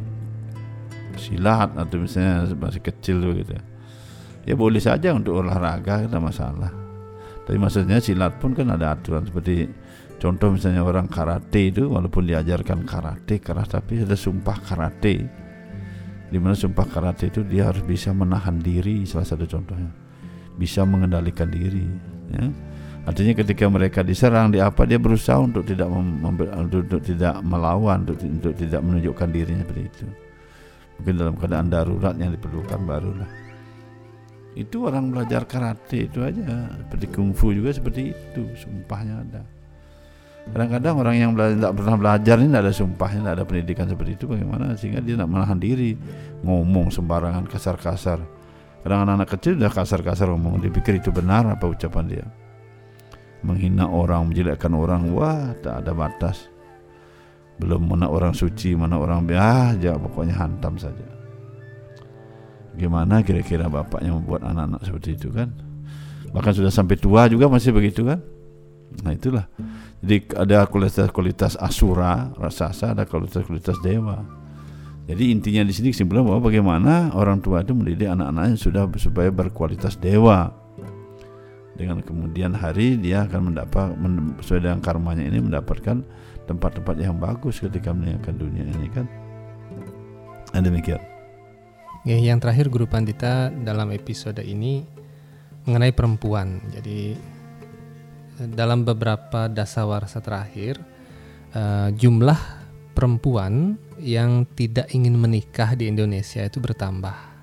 silat 1.14 1.78
atau 1.78 2.02
misalnya 2.02 2.50
masih 2.58 2.82
kecil 2.82 3.22
begitu 3.22 3.54
ya. 3.54 4.56
Boleh 4.58 4.82
saja 4.82 5.14
untuk 5.14 5.38
olahraga 5.44 6.08
tidak 6.08 6.24
masalah. 6.24 6.72
Tapi 7.46 7.58
maksudnya 7.62 8.02
silat 8.02 8.42
pun 8.42 8.58
kan 8.58 8.74
ada 8.74 8.98
aturan 8.98 9.24
seperti 9.24 9.70
contoh 10.18 10.52
misalnya 10.56 10.82
orang 10.82 11.06
karate 11.08 11.70
itu 11.70 11.86
walaupun 11.88 12.26
diajarkan 12.26 12.84
karate 12.84 13.38
keras 13.38 13.70
tapi 13.70 14.02
ada 14.02 14.18
sumpah 14.18 14.58
karate. 14.66 15.16
Di 16.28 16.38
mana 16.42 16.58
sumpah 16.58 16.84
karate 16.90 17.32
itu 17.32 17.46
dia 17.46 17.72
harus 17.72 17.86
bisa 17.86 18.12
menahan 18.12 18.60
diri 18.60 19.06
salah 19.08 19.28
satu 19.28 19.46
contohnya. 19.48 19.94
Bisa 20.58 20.84
mengendalikan 20.84 21.48
diri 21.54 21.86
ya 22.34 22.67
Artinya 23.08 23.40
ketika 23.40 23.72
mereka 23.72 24.04
diserang 24.04 24.52
di 24.52 24.60
apa 24.60 24.84
dia 24.84 25.00
berusaha 25.00 25.40
untuk 25.40 25.64
tidak 25.64 25.88
mem, 25.88 26.28
untuk, 26.28 27.00
tidak 27.00 27.40
melawan 27.40 28.04
untuk, 28.04 28.20
untuk 28.20 28.52
tidak 28.60 28.84
menunjukkan 28.84 29.28
dirinya 29.32 29.64
seperti 29.64 29.84
itu. 29.88 30.06
Mungkin 31.00 31.14
dalam 31.16 31.36
keadaan 31.40 31.68
darurat 31.72 32.16
yang 32.20 32.36
diperlukan 32.36 32.84
barulah. 32.84 33.32
Itu 34.60 34.92
orang 34.92 35.16
belajar 35.16 35.48
karate 35.48 36.12
itu 36.12 36.20
aja 36.20 36.68
seperti 36.84 37.08
kungfu 37.08 37.56
juga 37.56 37.72
seperti 37.72 38.12
itu 38.12 38.44
sumpahnya 38.60 39.24
ada. 39.24 39.42
Kadang-kadang 40.52 40.96
orang 41.00 41.16
yang 41.16 41.32
tidak 41.38 41.80
pernah 41.80 41.96
belajar 41.96 42.36
ini 42.44 42.50
tidak 42.52 42.64
ada 42.68 42.74
sumpahnya, 42.76 43.20
tidak 43.24 43.36
ada 43.40 43.46
pendidikan 43.48 43.86
seperti 43.88 44.12
itu 44.20 44.26
bagaimana 44.28 44.66
sehingga 44.76 45.00
dia 45.00 45.16
tidak 45.16 45.32
menahan 45.32 45.60
diri 45.60 45.96
ngomong 46.44 46.92
sembarangan 46.92 47.48
kasar-kasar. 47.48 48.20
Kadang 48.84 49.00
anak-anak 49.08 49.30
kecil 49.32 49.56
sudah 49.56 49.72
kasar-kasar 49.72 50.28
ngomong, 50.28 50.60
dipikir 50.60 51.00
itu 51.00 51.08
benar 51.14 51.48
apa 51.48 51.64
ucapan 51.64 52.06
dia 52.12 52.28
menghina 53.48 53.88
orang, 53.88 54.28
menjelekkan 54.28 54.76
orang, 54.76 55.08
wah 55.16 55.56
tak 55.64 55.82
ada 55.82 55.96
batas. 55.96 56.52
Belum 57.58 57.88
mana 57.88 58.12
orang 58.12 58.36
suci, 58.36 58.76
mana 58.76 59.00
orang 59.00 59.26
ah, 59.34 59.74
jangan 59.80 60.04
pokoknya 60.06 60.36
hantam 60.36 60.76
saja. 60.76 61.08
Gimana 62.78 63.26
kira-kira 63.26 63.66
bapaknya 63.66 64.14
membuat 64.14 64.46
anak-anak 64.46 64.86
seperti 64.86 65.18
itu 65.18 65.34
kan? 65.34 65.50
Bahkan 66.30 66.54
sudah 66.54 66.70
sampai 66.70 67.00
tua 67.00 67.26
juga 67.26 67.50
masih 67.50 67.74
begitu 67.74 68.06
kan? 68.06 68.22
Nah 69.02 69.16
itulah. 69.16 69.50
Jadi 70.06 70.38
ada 70.38 70.70
kualitas-kualitas 70.70 71.58
asura, 71.58 72.30
raksasa, 72.38 72.94
ada 72.94 73.10
kualitas-kualitas 73.10 73.82
dewa. 73.82 74.22
Jadi 75.08 75.34
intinya 75.34 75.64
di 75.64 75.74
sini 75.74 75.96
kesimpulan 75.96 76.28
bahwa 76.28 76.52
bagaimana 76.52 77.16
orang 77.16 77.40
tua 77.42 77.64
itu 77.64 77.74
mendidik 77.74 78.12
anak-anaknya 78.12 78.60
sudah 78.60 78.84
supaya 79.00 79.32
berkualitas 79.32 79.98
dewa 79.98 80.67
dengan 81.78 82.02
kemudian 82.02 82.58
hari 82.58 82.98
dia 82.98 83.30
akan 83.30 83.54
mendapat 83.54 83.94
sesuai 84.42 84.66
dengan 84.66 84.80
karmanya 84.82 85.24
ini 85.30 85.38
mendapatkan 85.38 86.02
tempat-tempat 86.50 86.96
yang 86.98 87.22
bagus 87.22 87.62
ketika 87.62 87.94
meninggalkan 87.94 88.36
dunia 88.36 88.66
ini 88.66 88.90
kan? 88.90 89.06
Dan 90.52 90.66
demikian. 90.66 91.00
Ya, 92.02 92.18
yang 92.18 92.42
terakhir 92.42 92.74
guru 92.74 92.90
pandita 92.90 93.54
dalam 93.54 93.94
episode 93.94 94.42
ini 94.42 94.82
mengenai 95.70 95.94
perempuan. 95.94 96.64
Jadi 96.74 97.14
dalam 98.58 98.82
beberapa 98.82 99.46
dasawarsa 99.52 100.24
terakhir 100.24 100.82
uh, 101.54 101.94
jumlah 101.94 102.40
perempuan 102.96 103.78
yang 104.02 104.48
tidak 104.58 104.90
ingin 104.96 105.14
menikah 105.20 105.78
di 105.78 105.92
Indonesia 105.92 106.42
itu 106.42 106.58
bertambah. 106.58 107.38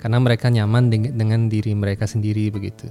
Karena 0.00 0.16
mereka 0.16 0.48
nyaman 0.48 0.88
dengan 1.12 1.52
diri 1.52 1.76
mereka 1.76 2.08
sendiri 2.08 2.48
begitu 2.48 2.88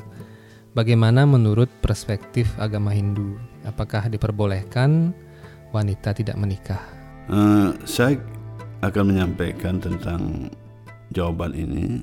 Bagaimana 0.80 1.28
menurut 1.28 1.68
perspektif 1.84 2.56
agama 2.56 2.96
Hindu? 2.96 3.36
Apakah 3.68 4.08
diperbolehkan 4.08 5.12
wanita 5.76 6.16
tidak 6.16 6.40
menikah? 6.40 6.80
Uh, 7.28 7.76
saya 7.84 8.16
akan 8.80 9.12
menyampaikan 9.12 9.84
tentang 9.84 10.48
jawaban 11.12 11.52
ini 11.52 12.00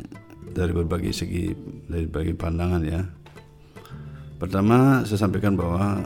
dari 0.53 0.77
berbagai 0.77 1.09
segi, 1.09 1.57
dari 1.89 2.05
berbagai 2.05 2.37
pandangan 2.37 2.85
ya. 2.85 3.01
Pertama, 4.37 5.01
saya 5.09 5.25
sampaikan 5.25 5.57
bahwa 5.57 6.05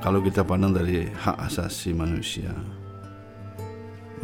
kalau 0.00 0.24
kita 0.24 0.40
pandang 0.48 0.72
dari 0.72 1.04
hak 1.04 1.52
asasi 1.52 1.92
manusia, 1.92 2.48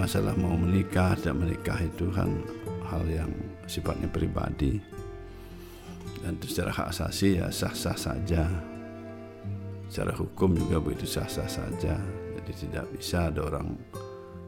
masalah 0.00 0.32
mau 0.40 0.56
menikah 0.56 1.12
tidak 1.20 1.44
menikah 1.44 1.76
itu 1.76 2.08
kan 2.08 2.40
hal 2.88 3.04
yang 3.04 3.28
sifatnya 3.68 4.08
pribadi 4.08 4.93
dan 6.24 6.40
secara 6.40 6.72
hak 6.72 6.88
asasi 6.88 7.36
ya 7.36 7.52
sah-sah 7.52 7.92
saja. 8.00 8.48
Secara 9.92 10.16
hukum 10.16 10.56
juga 10.56 10.80
begitu 10.80 11.04
sah-sah 11.04 11.44
saja. 11.44 12.00
Jadi 12.40 12.52
tidak 12.64 12.88
bisa 12.96 13.28
ada 13.28 13.44
orang 13.44 13.76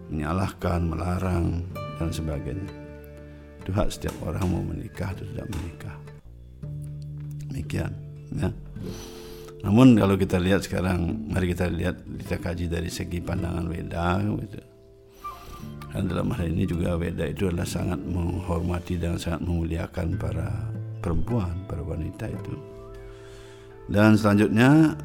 menyalahkan 0.09 0.81
melarang 0.89 1.69
dan 2.01 2.09
sebagainya. 2.09 2.73
Itu 3.61 3.77
hak 3.77 3.93
setiap 3.93 4.17
orang 4.25 4.49
mau 4.49 4.65
menikah 4.65 5.13
atau 5.13 5.29
tidak 5.29 5.47
menikah. 5.53 5.97
Demikian 7.53 7.93
ya. 8.33 8.49
Namun 9.61 10.01
kalau 10.01 10.17
kita 10.17 10.41
lihat 10.41 10.65
sekarang 10.65 11.29
mari 11.29 11.53
kita 11.53 11.69
lihat 11.69 12.01
kita 12.25 12.41
kaji 12.41 12.73
dari 12.73 12.89
segi 12.89 13.21
pandangan 13.21 13.69
Weda 13.69 14.25
gitu. 14.25 14.61
Dan 15.93 16.13
dalam 16.13 16.29
hal 16.33 16.49
ini 16.49 16.65
juga 16.65 16.97
Weda 16.97 17.29
itu 17.29 17.53
adalah 17.53 17.69
sangat 17.69 18.01
menghormati 18.01 18.97
dan 18.97 19.21
sangat 19.21 19.45
memuliakan 19.45 20.17
para 20.21 20.76
perempuan, 21.07 21.55
para 21.71 21.87
wanita 21.87 22.27
itu. 22.27 22.59
Dan 23.87 24.19
selanjutnya 24.19 24.99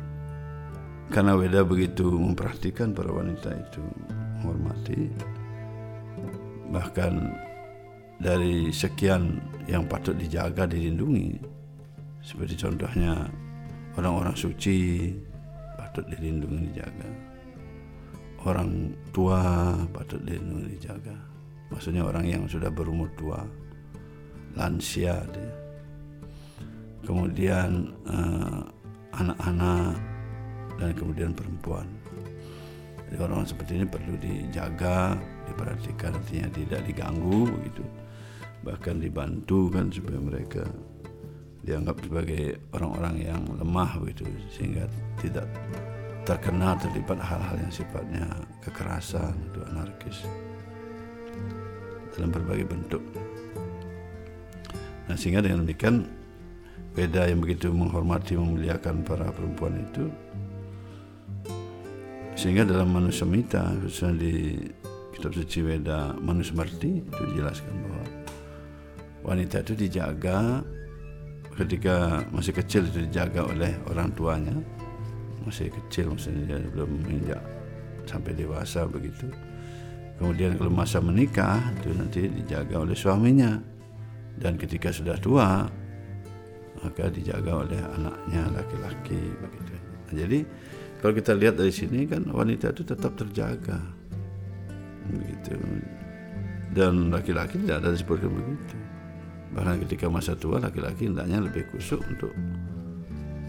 karena 1.14 1.38
Weda 1.38 1.62
begitu 1.62 2.10
memperhatikan 2.10 2.98
para 2.98 3.14
wanita 3.14 3.54
itu 3.54 3.86
menghormati 4.42 5.14
bahkan 6.74 7.30
dari 8.18 8.74
sekian 8.74 9.38
yang 9.70 9.86
patut 9.86 10.18
dijaga 10.18 10.66
dilindungi 10.66 11.36
seperti 12.24 12.56
contohnya 12.56 13.28
orang-orang 14.00 14.34
suci 14.34 15.12
patut 15.76 16.08
dilindungi 16.08 16.72
dijaga 16.72 17.10
orang 18.48 18.96
tua 19.12 19.76
patut 19.92 20.24
dilindungi 20.24 20.80
dijaga 20.80 21.18
maksudnya 21.68 22.08
orang 22.08 22.24
yang 22.24 22.44
sudah 22.48 22.72
berumur 22.72 23.12
tua 23.20 23.44
lansia 24.56 25.20
dia. 25.32 25.71
Kemudian 27.06 27.92
eh, 28.08 28.62
anak-anak 29.18 29.98
dan 30.80 30.90
kemudian 30.98 31.32
perempuan. 31.36 31.86
Jadi 33.12 33.20
orang 33.28 33.44
seperti 33.44 33.72
ini 33.76 33.86
perlu 33.86 34.16
dijaga 34.16 35.20
diperhatikan 35.44 36.16
artinya 36.16 36.48
tidak 36.56 36.82
diganggu 36.88 37.44
begitu. 37.60 37.84
Bahkan 38.64 39.04
dibantu 39.04 39.68
kan 39.68 39.92
supaya 39.92 40.20
mereka 40.22 40.64
dianggap 41.62 42.02
sebagai 42.02 42.58
orang-orang 42.74 43.16
yang 43.22 43.42
lemah 43.60 44.00
begitu 44.00 44.26
sehingga 44.50 44.88
tidak 45.20 45.46
terkena 46.24 46.78
terlibat 46.80 47.20
hal-hal 47.20 47.58
yang 47.60 47.74
sifatnya 47.74 48.26
kekerasan 48.64 49.36
atau 49.52 49.62
anarkis. 49.76 50.24
Dalam 52.16 52.32
berbagai 52.32 52.68
bentuk. 52.68 53.04
Nah 55.12 55.16
sehingga 55.20 55.44
dengan 55.44 55.68
demikian 55.68 56.21
beda 56.92 57.32
yang 57.32 57.40
begitu 57.40 57.72
menghormati 57.72 58.36
memuliakan 58.36 59.04
para 59.08 59.32
perempuan 59.32 59.80
itu. 59.80 60.12
Sehingga 62.36 62.66
dalam 62.66 62.92
manusia 62.92 63.28
mita 63.28 63.70
khususnya 63.84 64.18
di 64.18 64.34
kitab 65.14 65.32
suci 65.36 65.62
Weda 65.62 66.16
Manusumarti 66.18 67.06
itu 67.06 67.22
dijelaskan 67.36 67.74
bahwa 67.86 68.06
wanita 69.22 69.62
itu 69.62 69.74
dijaga 69.78 70.66
ketika 71.62 72.26
masih 72.34 72.58
kecil 72.58 72.88
itu 72.90 73.06
dijaga 73.06 73.46
oleh 73.46 73.76
orang 73.92 74.10
tuanya. 74.18 74.58
Masih 75.46 75.74
kecil 75.74 76.14
maksudnya 76.14 76.58
belum 76.74 77.02
menginjak 77.02 77.42
sampai 78.10 78.34
dewasa 78.34 78.86
begitu. 78.90 79.30
Kemudian 80.18 80.54
kalau 80.54 80.70
masa 80.70 81.02
menikah 81.02 81.62
itu 81.82 81.90
nanti 81.98 82.30
dijaga 82.30 82.82
oleh 82.82 82.98
suaminya. 82.98 83.58
Dan 84.38 84.58
ketika 84.58 84.90
sudah 84.90 85.18
tua 85.22 85.66
maka 86.82 87.10
dijaga 87.14 87.66
oleh 87.66 87.78
anaknya 87.78 88.42
laki-laki 88.52 89.22
begitu. 89.38 89.74
Nah, 90.10 90.14
jadi 90.18 90.40
kalau 91.02 91.14
kita 91.18 91.32
lihat 91.34 91.56
dari 91.58 91.74
sini 91.74 92.06
kan 92.10 92.26
wanita 92.30 92.74
itu 92.74 92.84
tetap 92.86 93.14
terjaga. 93.18 93.78
Begitu. 95.10 95.58
Dan 96.72 97.10
laki-laki 97.14 97.62
tidak 97.62 97.86
ada 97.86 97.90
disebutkan 97.94 98.32
begitu. 98.34 98.78
Bahkan 99.52 99.76
ketika 99.88 100.06
masa 100.08 100.34
tua 100.38 100.62
laki-laki 100.62 101.10
hendaknya 101.10 101.44
lebih 101.44 101.68
kusuk 101.74 102.00
untuk 102.08 102.32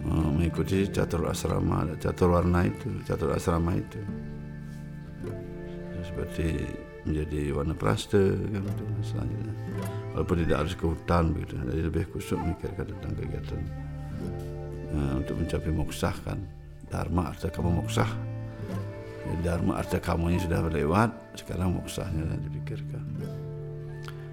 uh, 0.08 0.30
mengikuti 0.34 0.88
catur 0.90 1.30
asrama 1.30 1.86
catur 2.02 2.34
warna 2.34 2.66
itu 2.66 2.90
catur 3.06 3.32
asrama 3.32 3.78
itu. 3.78 4.00
Seperti 6.02 6.66
menjadi 7.06 7.54
warna 7.54 7.74
praste 7.78 8.34
kan 8.50 8.64
selanjutnya 9.02 10.01
walaupun 10.12 10.36
tidak 10.44 10.56
harus 10.64 10.74
ke 10.76 10.84
hutan 10.84 11.32
begitu 11.32 11.52
jadi 11.56 11.82
lebih 11.88 12.04
kusuk 12.12 12.38
memikirkan 12.40 12.84
tentang 12.88 13.12
kegiatan 13.16 13.60
uh, 14.92 15.12
untuk 15.18 15.34
mencapai 15.40 15.72
moksah 15.72 16.14
kan. 16.24 16.38
Dharma 16.92 17.32
artinya 17.32 17.52
kamu 17.56 17.70
moksah. 17.84 18.10
Ya, 19.22 19.34
dharma 19.40 19.80
artinya 19.80 20.02
kamunya 20.04 20.38
sudah 20.44 20.60
berlewat 20.60 21.10
sekarang 21.38 21.80
moksahnya 21.80 22.20
yang 22.20 22.42
dipikirkan. 22.52 23.04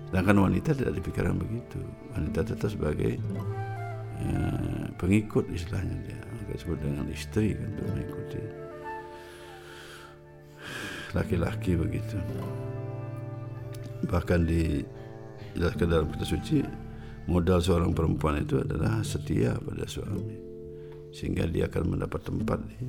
Sedangkan 0.10 0.38
wanita 0.50 0.76
tidak 0.76 0.94
dipikirkan 1.00 1.38
begitu. 1.40 1.80
Wanita 2.18 2.40
tetap 2.44 2.70
sebagai 2.74 3.16
eh, 4.20 4.86
pengikut 5.00 5.48
istilahnya 5.54 5.96
dia. 6.04 6.20
Maka 6.20 6.52
disebut 6.58 6.80
dengan 6.82 7.06
istri 7.14 7.56
kan 7.56 7.70
untuk 7.72 7.86
mengikuti. 7.94 8.42
Laki-laki 11.16 11.72
begitu. 11.80 12.18
Bahkan 14.10 14.40
di 14.50 14.84
ke 15.60 15.84
dalam 15.84 16.08
kitab 16.12 16.28
suci 16.28 16.64
modal 17.28 17.60
seorang 17.60 17.92
perempuan 17.92 18.42
itu 18.42 18.64
adalah 18.64 19.04
setia 19.04 19.60
pada 19.60 19.86
suami 19.86 20.40
sehingga 21.12 21.46
dia 21.46 21.68
akan 21.68 21.84
mendapat 21.98 22.22
tempat 22.24 22.60
di 22.64 22.88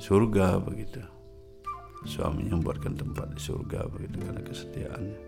surga 0.00 0.60
begitu 0.64 1.02
suaminya 2.08 2.58
membuatkan 2.58 2.96
tempat 2.98 3.36
di 3.36 3.40
surga 3.40 3.86
begitu 3.92 4.16
karena 4.20 4.42
kesetiaannya 4.42 5.18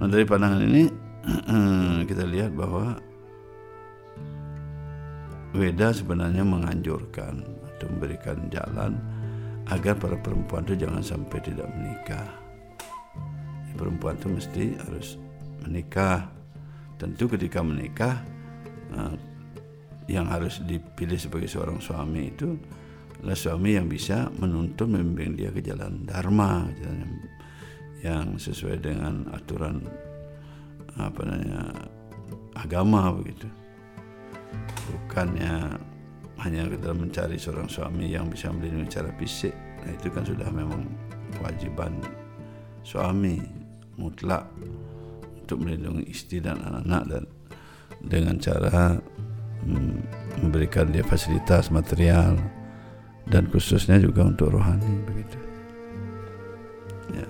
nah 0.00 0.08
dari 0.08 0.24
pandangan 0.24 0.62
ini 0.62 0.84
kita 2.10 2.24
lihat 2.26 2.54
bahwa 2.54 2.98
Weda 5.52 5.92
sebenarnya 5.92 6.48
menganjurkan 6.48 7.44
atau 7.44 7.86
memberikan 7.92 8.48
jalan 8.48 8.96
agar 9.68 10.00
para 10.00 10.16
perempuan 10.16 10.64
itu 10.64 10.80
jangan 10.80 11.04
sampai 11.04 11.38
tidak 11.44 11.68
menikah. 11.76 12.41
Perempuan 13.74 14.20
itu 14.20 14.28
mesti 14.28 14.64
harus 14.84 15.08
menikah. 15.64 16.28
Tentu 17.00 17.26
ketika 17.26 17.64
menikah 17.64 18.20
eh, 18.94 19.14
yang 20.10 20.28
harus 20.28 20.62
dipilih 20.62 21.18
sebagai 21.18 21.48
seorang 21.50 21.78
suami 21.78 22.30
itu 22.30 22.54
adalah 23.22 23.38
suami 23.38 23.78
yang 23.78 23.86
bisa 23.86 24.26
menuntun 24.34 24.98
membimbing 24.98 25.38
dia 25.38 25.50
ke 25.54 25.62
jalan 25.62 26.02
dharma, 26.02 26.66
jalan 26.82 26.98
yang, 26.98 27.14
yang 28.02 28.26
sesuai 28.34 28.82
dengan 28.82 29.30
aturan 29.30 29.86
apa 30.98 31.20
namanya 31.22 31.62
agama 32.58 33.14
begitu. 33.14 33.46
Bukannya 34.90 35.78
hanya 36.42 36.66
kita 36.66 36.90
mencari 36.90 37.38
seorang 37.38 37.70
suami 37.70 38.10
yang 38.10 38.26
bisa 38.26 38.50
melindungi 38.50 38.90
secara 38.90 39.10
fisik. 39.16 39.54
Nah 39.54 39.90
itu 39.94 40.08
kan 40.10 40.26
sudah 40.26 40.48
memang 40.50 40.82
kewajiban 41.38 41.94
suami 42.82 43.61
mutlak 44.02 44.50
untuk 45.42 45.62
melindungi 45.62 46.10
istri 46.10 46.42
dan 46.42 46.58
anak-anak 46.58 47.02
dan 47.06 47.24
dengan 48.02 48.36
cara 48.42 48.98
mm, 49.62 49.96
memberikan 50.42 50.90
dia 50.90 51.06
fasilitas 51.06 51.70
material 51.70 52.34
dan 53.30 53.46
khususnya 53.46 54.02
juga 54.02 54.26
untuk 54.26 54.58
rohani 54.58 55.06
begitu 55.06 55.38
ya 57.14 57.26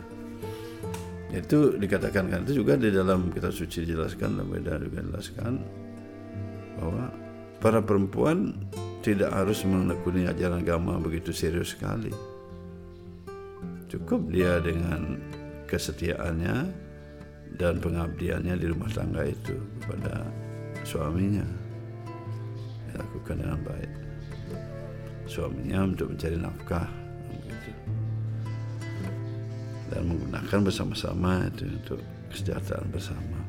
itu 1.37 1.77
dikatakan 1.77 2.29
kan 2.33 2.41
itu 2.49 2.65
juga 2.65 2.81
di 2.81 2.89
dalam 2.89 3.29
kitab 3.29 3.53
suci 3.53 3.85
dijelaskan 3.85 4.41
dalam 4.41 4.49
beda 4.49 4.81
juga 4.81 5.05
dijelaskan 5.05 5.53
bahwa 6.81 7.13
para 7.63 7.79
perempuan 7.79 8.57
tidak 9.03 9.35
harus 9.35 9.67
menekuni 9.67 10.31
ajaran 10.31 10.63
agama 10.63 10.99
begitu 11.03 11.35
serius 11.35 11.75
sekali. 11.75 12.11
Cukup 13.91 14.31
dia 14.31 14.63
dengan 14.63 15.21
kesetiaannya 15.73 16.69
dan 17.57 17.81
pengabdiannya 17.81 18.61
di 18.61 18.67
rumah 18.69 18.93
tangga 18.93 19.25
itu 19.25 19.57
kepada 19.81 20.29
suaminya 20.85 21.49
dilakukan 22.93 23.41
dengan 23.41 23.61
baik. 23.65 23.93
Suaminya 25.25 25.89
untuk 25.89 26.13
mencari 26.13 26.37
nafkah 26.37 26.89
dan 29.89 30.03
menggunakan 30.05 30.61
bersama-sama 30.61 31.49
itu 31.49 31.65
untuk 31.65 32.01
kesejahteraan 32.29 32.89
bersama 32.93 33.41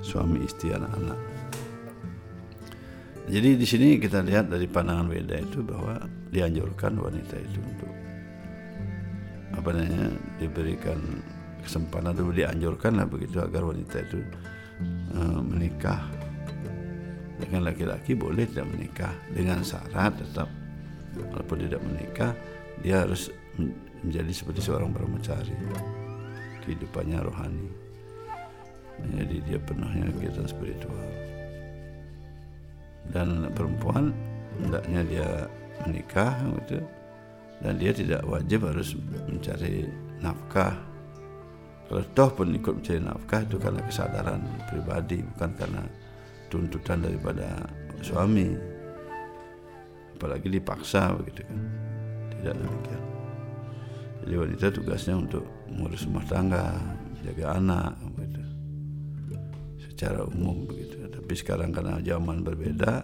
suami 0.00 0.40
istri 0.48 0.72
anak-anak. 0.72 1.20
Jadi 3.28 3.60
di 3.60 3.66
sini 3.68 4.00
kita 4.00 4.24
lihat 4.24 4.48
dari 4.48 4.64
pandangan 4.64 5.12
Weda 5.12 5.36
itu 5.36 5.60
bahwa 5.60 6.00
dianjurkan 6.32 6.96
wanita 6.96 7.36
itu 7.36 7.60
untuk 7.60 7.92
apa 9.58 9.74
namanya 9.74 10.14
diberikan 10.38 10.98
kesempatan 11.66 12.14
atau 12.14 12.30
dianjurkan 12.30 12.96
lah 12.96 13.06
begitu 13.10 13.42
agar 13.42 13.66
wanita 13.66 13.96
itu 14.06 14.18
uh, 15.18 15.42
menikah. 15.42 16.00
Dengan 17.38 17.70
laki-laki 17.70 18.18
boleh 18.18 18.46
tidak 18.50 18.66
menikah. 18.70 19.14
Dengan 19.30 19.62
syarat 19.62 20.14
tetap 20.18 20.48
walaupun 21.18 21.58
tidak 21.66 21.82
menikah 21.82 22.32
dia 22.82 23.02
harus 23.02 23.30
menjadi 24.02 24.30
seperti 24.30 24.60
seorang 24.62 24.94
brahmacari. 24.94 25.54
Kehidupannya 26.62 27.18
rohani. 27.26 27.68
Jadi 29.14 29.36
dia 29.46 29.58
penuhnya 29.62 30.10
kegiatan 30.14 30.46
spiritual. 30.50 31.06
Dan 33.14 33.50
perempuan 33.54 34.10
hendaknya 34.58 35.00
dia 35.06 35.28
menikah 35.86 36.34
gitu 36.66 36.82
dan 37.58 37.74
dia 37.78 37.90
tidak 37.90 38.22
wajib 38.26 38.70
harus 38.70 38.94
mencari 39.26 39.90
nafkah 40.22 40.78
Kalau 41.88 42.04
toh 42.12 42.28
pun 42.28 42.52
ikut 42.52 42.84
mencari 42.84 43.00
nafkah 43.00 43.40
itu 43.48 43.56
karena 43.56 43.80
kesadaran 43.88 44.44
pribadi, 44.68 45.24
bukan 45.24 45.50
karena 45.56 45.82
tuntutan 46.52 47.00
daripada 47.00 47.64
suami. 48.04 48.52
Apalagi 50.12 50.52
dipaksa 50.52 51.16
begitu 51.16 51.48
kan. 51.48 51.60
Tidak 52.28 52.54
demikian. 52.60 53.02
Jadi 54.20 54.34
wanita 54.36 54.66
tugasnya 54.68 55.16
untuk 55.16 55.48
mengurus 55.72 56.04
rumah 56.04 56.26
tangga, 56.28 56.76
jaga 57.24 57.56
anak 57.56 57.96
begitu. 58.12 58.42
Secara 59.88 60.28
umum 60.28 60.68
begitu. 60.68 61.08
Tapi 61.08 61.32
sekarang 61.32 61.72
karena 61.72 62.04
zaman 62.04 62.44
berbeda, 62.44 63.00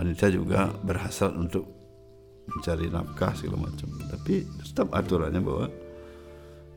wanita 0.00 0.32
juga 0.32 0.72
berhasrat 0.80 1.36
untuk 1.36 1.79
mencari 2.54 2.86
nafkah 2.90 3.32
segala 3.34 3.70
macam. 3.70 3.88
Tapi 4.10 4.46
tetap 4.62 4.90
aturannya 4.90 5.40
bahwa 5.42 5.66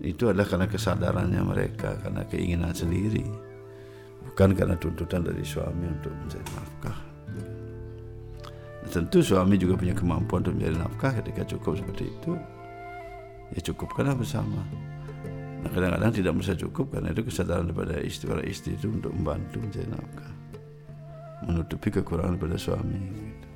itu 0.03 0.27
adalah 0.27 0.47
karena 0.47 0.67
kesadarannya 0.67 1.41
mereka, 1.45 1.95
karena 2.01 2.21
keinginan 2.27 2.73
sendiri, 2.75 3.23
bukan 4.29 4.51
karena 4.57 4.75
tuntutan 4.77 5.23
dari 5.23 5.45
suami 5.45 5.85
untuk 5.87 6.11
mencari 6.11 6.47
nafkah. 6.57 6.97
Nah, 8.83 8.89
tentu 8.91 9.23
suami 9.23 9.55
juga 9.55 9.79
punya 9.79 9.95
kemampuan 9.95 10.43
untuk 10.43 10.55
mencari 10.59 10.75
nafkah 10.75 11.11
ketika 11.23 11.41
cukup 11.55 11.79
seperti 11.79 12.09
itu. 12.09 12.33
Ya 13.53 13.59
cukupkanlah 13.61 14.17
bersama. 14.17 14.65
Nah 15.63 15.71
kadang-kadang 15.71 16.11
tidak 16.11 16.33
bisa 16.43 16.53
cukup 16.59 16.91
karena 16.91 17.15
itu 17.15 17.23
kesadaran 17.23 17.71
daripada 17.71 17.95
istri 18.03 18.27
para 18.27 18.43
istri 18.43 18.75
itu 18.75 18.91
untuk 18.91 19.15
membantu 19.15 19.63
mencari 19.63 19.87
nafkah, 19.87 20.31
menutupi 21.47 21.87
kekurangan 21.93 22.35
daripada 22.35 22.57
suami. 22.59 22.99
Gitu. 22.99 23.52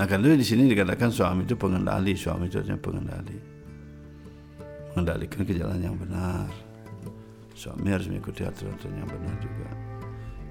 Nah 0.00 0.08
karena 0.08 0.32
di 0.32 0.40
sini 0.40 0.64
dikatakan 0.64 1.12
suami 1.12 1.44
itu 1.44 1.60
pengendali, 1.60 2.16
suami 2.16 2.48
itu 2.48 2.56
artinya 2.56 2.80
pengendali, 2.80 3.36
mengendalikan 4.96 5.44
ke 5.44 5.52
jalan 5.52 5.76
yang 5.76 5.92
benar. 5.92 6.48
Suami 7.52 7.92
harus 7.92 8.08
mengikuti 8.08 8.40
aturan-aturan 8.40 8.96
yang 8.96 9.10
benar 9.12 9.36
juga 9.44 9.68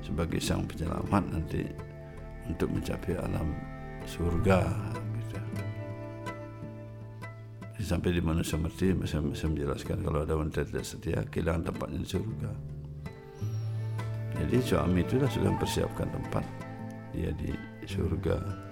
sebagai 0.06 0.38
sang 0.38 0.70
penyelamat 0.70 1.24
nanti 1.34 1.66
untuk 2.46 2.70
mencapai 2.70 3.18
alam 3.18 3.50
surga. 4.06 4.70
Gitu. 5.18 5.42
Sampai 7.90 8.14
di 8.14 8.22
manusia 8.22 8.62
mati 8.62 8.94
bisa 8.94 9.18
menjelaskan 9.18 10.06
kalau 10.06 10.30
ada 10.30 10.38
wanita 10.38 10.62
tidak 10.62 10.86
setia 10.86 11.26
kehilangan 11.26 11.74
tempatnya 11.74 12.06
di 12.06 12.10
surga. 12.14 12.52
Jadi 14.46 14.58
suami 14.62 15.02
itu 15.02 15.18
sudah 15.18 15.50
mempersiapkan 15.58 16.06
tempat 16.14 16.46
dia 17.18 17.34
di 17.34 17.50
surga. 17.90 18.69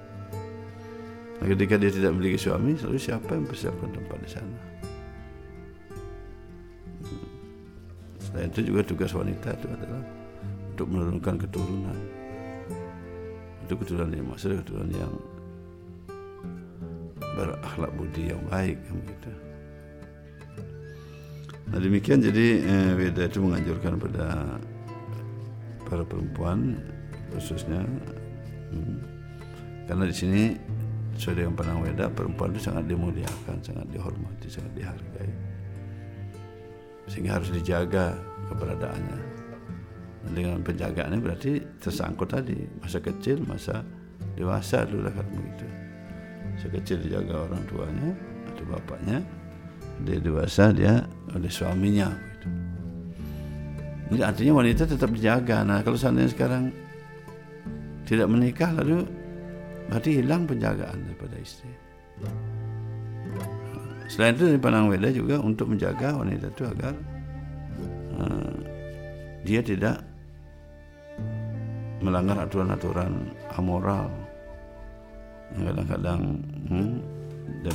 Nah, 1.38 1.46
ketika 1.54 1.78
dia 1.78 1.92
tidak 1.94 2.12
memiliki 2.18 2.40
suami, 2.42 2.74
lalu 2.82 2.98
siapa 2.98 3.30
yang 3.30 3.46
mempersiapkan 3.46 3.90
tempat 3.94 4.18
di 4.26 4.30
sana? 4.30 4.58
Selain 8.18 8.50
itu 8.50 8.62
juga 8.74 8.82
tugas 8.82 9.14
wanita 9.14 9.54
itu 9.54 9.68
adalah 9.70 10.04
untuk 10.74 10.88
menurunkan 10.90 11.36
keturunan. 11.42 11.98
Itu 13.66 13.74
keturunan 13.78 14.12
yang 14.14 14.28
maksudnya 14.28 14.62
keturunan 14.66 14.92
yang 14.94 15.14
berakhlak 17.38 17.92
budi 17.94 18.34
yang 18.34 18.42
baik 18.50 18.82
kan 18.90 18.96
begitu. 19.06 19.32
Nah 21.68 21.80
demikian 21.84 22.20
jadi 22.24 22.48
eh, 22.64 22.92
Weda 22.98 23.30
itu 23.30 23.40
menganjurkan 23.44 23.94
pada 24.02 24.26
para 25.86 26.04
perempuan 26.04 26.80
khususnya 27.36 27.84
hmm, 28.74 28.98
karena 29.86 30.04
di 30.08 30.16
sini 30.16 30.44
sesuai 31.18 31.36
dengan 31.44 31.54
pandang 31.58 31.82
Weda 31.82 32.06
perempuan 32.14 32.54
itu 32.54 32.62
sangat 32.62 32.86
dimuliakan, 32.86 33.58
sangat 33.66 33.90
dihormati, 33.90 34.48
sangat 34.48 34.72
dihargai 34.78 35.58
sehingga 37.08 37.40
harus 37.40 37.50
dijaga 37.50 38.14
keberadaannya. 38.52 39.20
Dan 40.28 40.32
dengan 40.36 40.60
penjagaannya 40.60 41.20
berarti 41.24 41.64
tersangkut 41.80 42.28
tadi 42.28 42.68
masa 42.84 43.00
kecil, 43.00 43.42
masa 43.48 43.82
dewasa 44.36 44.84
dulu 44.84 45.08
lah 45.08 45.14
kan 45.16 45.28
begitu. 45.32 45.68
Masa 46.54 46.68
kecil 46.68 46.98
dijaga 47.00 47.48
orang 47.48 47.64
tuanya 47.72 48.12
atau 48.52 48.64
bapaknya, 48.68 49.18
dia 50.04 50.20
dewasa 50.20 50.76
dia 50.76 51.08
oleh 51.32 51.48
suaminya 51.48 52.12
begitu. 52.12 52.48
Jadi 54.08 54.22
artinya 54.24 54.54
wanita 54.64 54.84
tetap 54.88 55.10
dijaga. 55.16 55.64
Nah 55.64 55.80
kalau 55.84 55.96
seandainya 55.96 56.32
sekarang 56.32 56.76
tidak 58.08 58.28
menikah 58.28 58.72
lalu 58.76 59.04
berarti 59.88 60.20
hilang 60.20 60.44
penjagaan 60.48 60.98
daripada 61.08 61.36
istri. 61.40 61.72
Selain 64.08 64.36
itu 64.40 64.48
dari 64.48 64.60
pandang 64.60 64.88
Weda 64.88 65.12
juga 65.12 65.36
untuk 65.44 65.68
menjaga 65.72 66.16
wanita 66.16 66.48
itu 66.48 66.64
agar 66.64 66.96
uh, 68.16 68.56
dia 69.44 69.60
tidak 69.60 70.00
melanggar 72.00 72.40
aturan-aturan 72.46 73.34
amoral 73.58 74.08
kadang-kadang 75.56 76.22
hmm, 76.70 76.94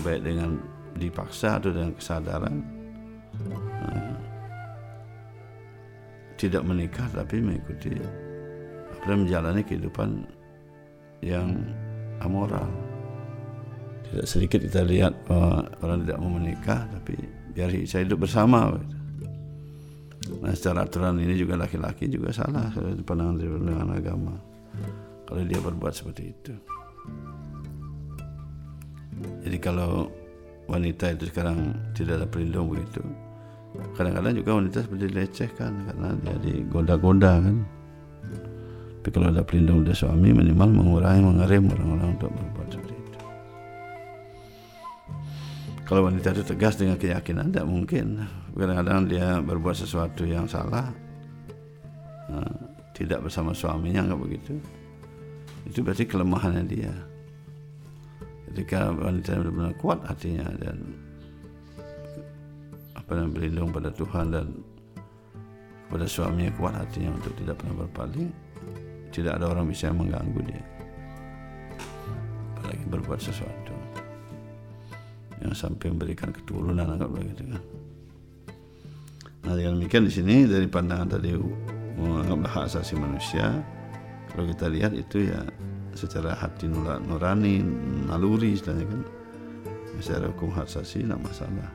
baik 0.05 0.21
dengan 0.25 0.61
dipaksa 0.97 1.57
atau 1.59 1.73
dengan 1.73 1.93
kesadaran 1.97 2.55
uh, 3.51 4.15
tidak 6.37 6.63
menikah 6.65 7.09
tapi 7.13 7.41
mengikuti 7.41 7.97
apa 9.03 9.13
menjalani 9.19 9.61
kehidupan 9.65 10.23
yang 11.25 11.61
amoral. 12.23 12.69
Tidak 14.09 14.27
sedikit 14.29 14.61
kita 14.61 14.85
lihat 14.85 15.25
bahwa 15.25 15.65
orang 15.81 16.05
tidak 16.05 16.19
mau 16.21 16.31
menikah 16.37 16.85
tapi 16.93 17.17
biar 17.57 17.73
saya 17.89 18.05
hidup 18.05 18.25
bersama. 18.25 18.77
Nah 20.41 20.55
secara 20.55 20.87
aturan 20.87 21.19
ini 21.19 21.35
juga 21.35 21.59
laki-laki 21.59 22.07
juga 22.07 22.31
salah 22.31 22.71
pandangan 23.03 23.37
dengan 23.41 23.91
agama 23.91 24.35
kalau 25.27 25.43
dia 25.49 25.61
berbuat 25.61 25.93
seperti 25.97 26.23
itu. 26.29 26.55
Jadi 29.43 29.57
kalau 29.59 30.13
wanita 30.69 31.15
itu 31.15 31.29
sekarang 31.31 31.75
tidak 31.97 32.23
ada 32.23 32.27
pelindung 32.29 32.71
begitu, 32.71 33.03
kadang-kadang 33.97 34.35
juga 34.39 34.51
wanita 34.61 34.79
seperti 34.85 35.05
dilecehkan 35.09 35.73
karena 35.89 36.09
dia 36.21 36.37
digoda-goda 36.43 37.33
kan. 37.43 37.57
Tapi 39.03 39.19
kalau 39.19 39.35
ada 39.35 39.43
pelindung 39.43 39.83
dari 39.83 39.99
suami 39.99 40.31
minimal 40.31 40.79
mengurangi 40.79 41.27
mengerem 41.27 41.67
orang-orang 41.75 42.09
untuk 42.15 42.31
berbuat 42.31 42.69
seperti 42.71 42.95
itu. 42.95 43.19
Kalau 45.83 46.07
wanita 46.07 46.31
itu 46.31 46.47
tegas 46.47 46.79
dengan 46.79 46.95
keyakinan 47.03 47.51
tidak 47.51 47.67
mungkin. 47.67 48.23
Kadang-kadang 48.55 49.11
dia 49.11 49.43
berbuat 49.43 49.75
sesuatu 49.75 50.23
yang 50.23 50.47
salah, 50.47 50.95
nah, 52.31 52.55
tidak 52.95 53.27
bersama 53.27 53.51
suaminya 53.51 54.07
nggak 54.07 54.23
begitu. 54.23 54.55
Itu 55.67 55.83
berarti 55.83 56.07
kelemahannya 56.07 56.63
dia. 56.71 56.95
Ketika 58.47 58.95
wanita 58.95 59.35
benar-benar 59.35 59.75
kuat 59.83 59.99
hatinya 60.07 60.47
dan 60.63 60.79
apa 62.95 63.19
yang 63.19 63.35
berlindung 63.35 63.75
pada 63.75 63.91
Tuhan 63.91 64.31
dan 64.31 64.47
pada 65.91 66.07
suaminya 66.07 66.55
kuat 66.55 66.79
hatinya 66.79 67.19
untuk 67.19 67.35
tidak 67.35 67.59
pernah 67.59 67.83
berpaling, 67.83 68.31
tidak 69.13 69.37
ada 69.37 69.53
orang 69.53 69.69
bisa 69.69 69.93
mengganggu 69.93 70.41
dia. 70.49 70.65
Apalagi 72.57 72.85
berbuat 72.89 73.21
sesuatu. 73.21 73.77
Yang 75.45 75.55
sampai 75.61 75.93
memberikan 75.93 76.33
keturunan 76.33 76.89
anggap 76.89 77.13
begitu 77.13 77.45
kan. 77.53 77.63
Nah 79.43 79.53
dengan 79.59 79.77
demikian 79.77 80.07
di 80.07 80.13
sini 80.15 80.47
dari 80.47 80.71
pandangan 80.71 81.19
tadi 81.19 81.35
menganggap 81.99 82.49
hak 82.49 82.65
asasi 82.73 82.95
manusia 82.95 83.61
kalau 84.33 84.49
kita 84.49 84.71
lihat 84.71 84.97
itu 84.97 85.29
ya 85.29 85.45
secara 85.93 86.33
hati 86.33 86.71
nurani 86.71 87.61
naluri 88.09 88.57
istilahnya 88.57 88.87
kan. 88.89 89.03
Secara 90.01 90.33
hukum 90.33 90.51
hak 90.57 90.67
asasi 90.67 91.05
tidak 91.05 91.21
masalah. 91.21 91.69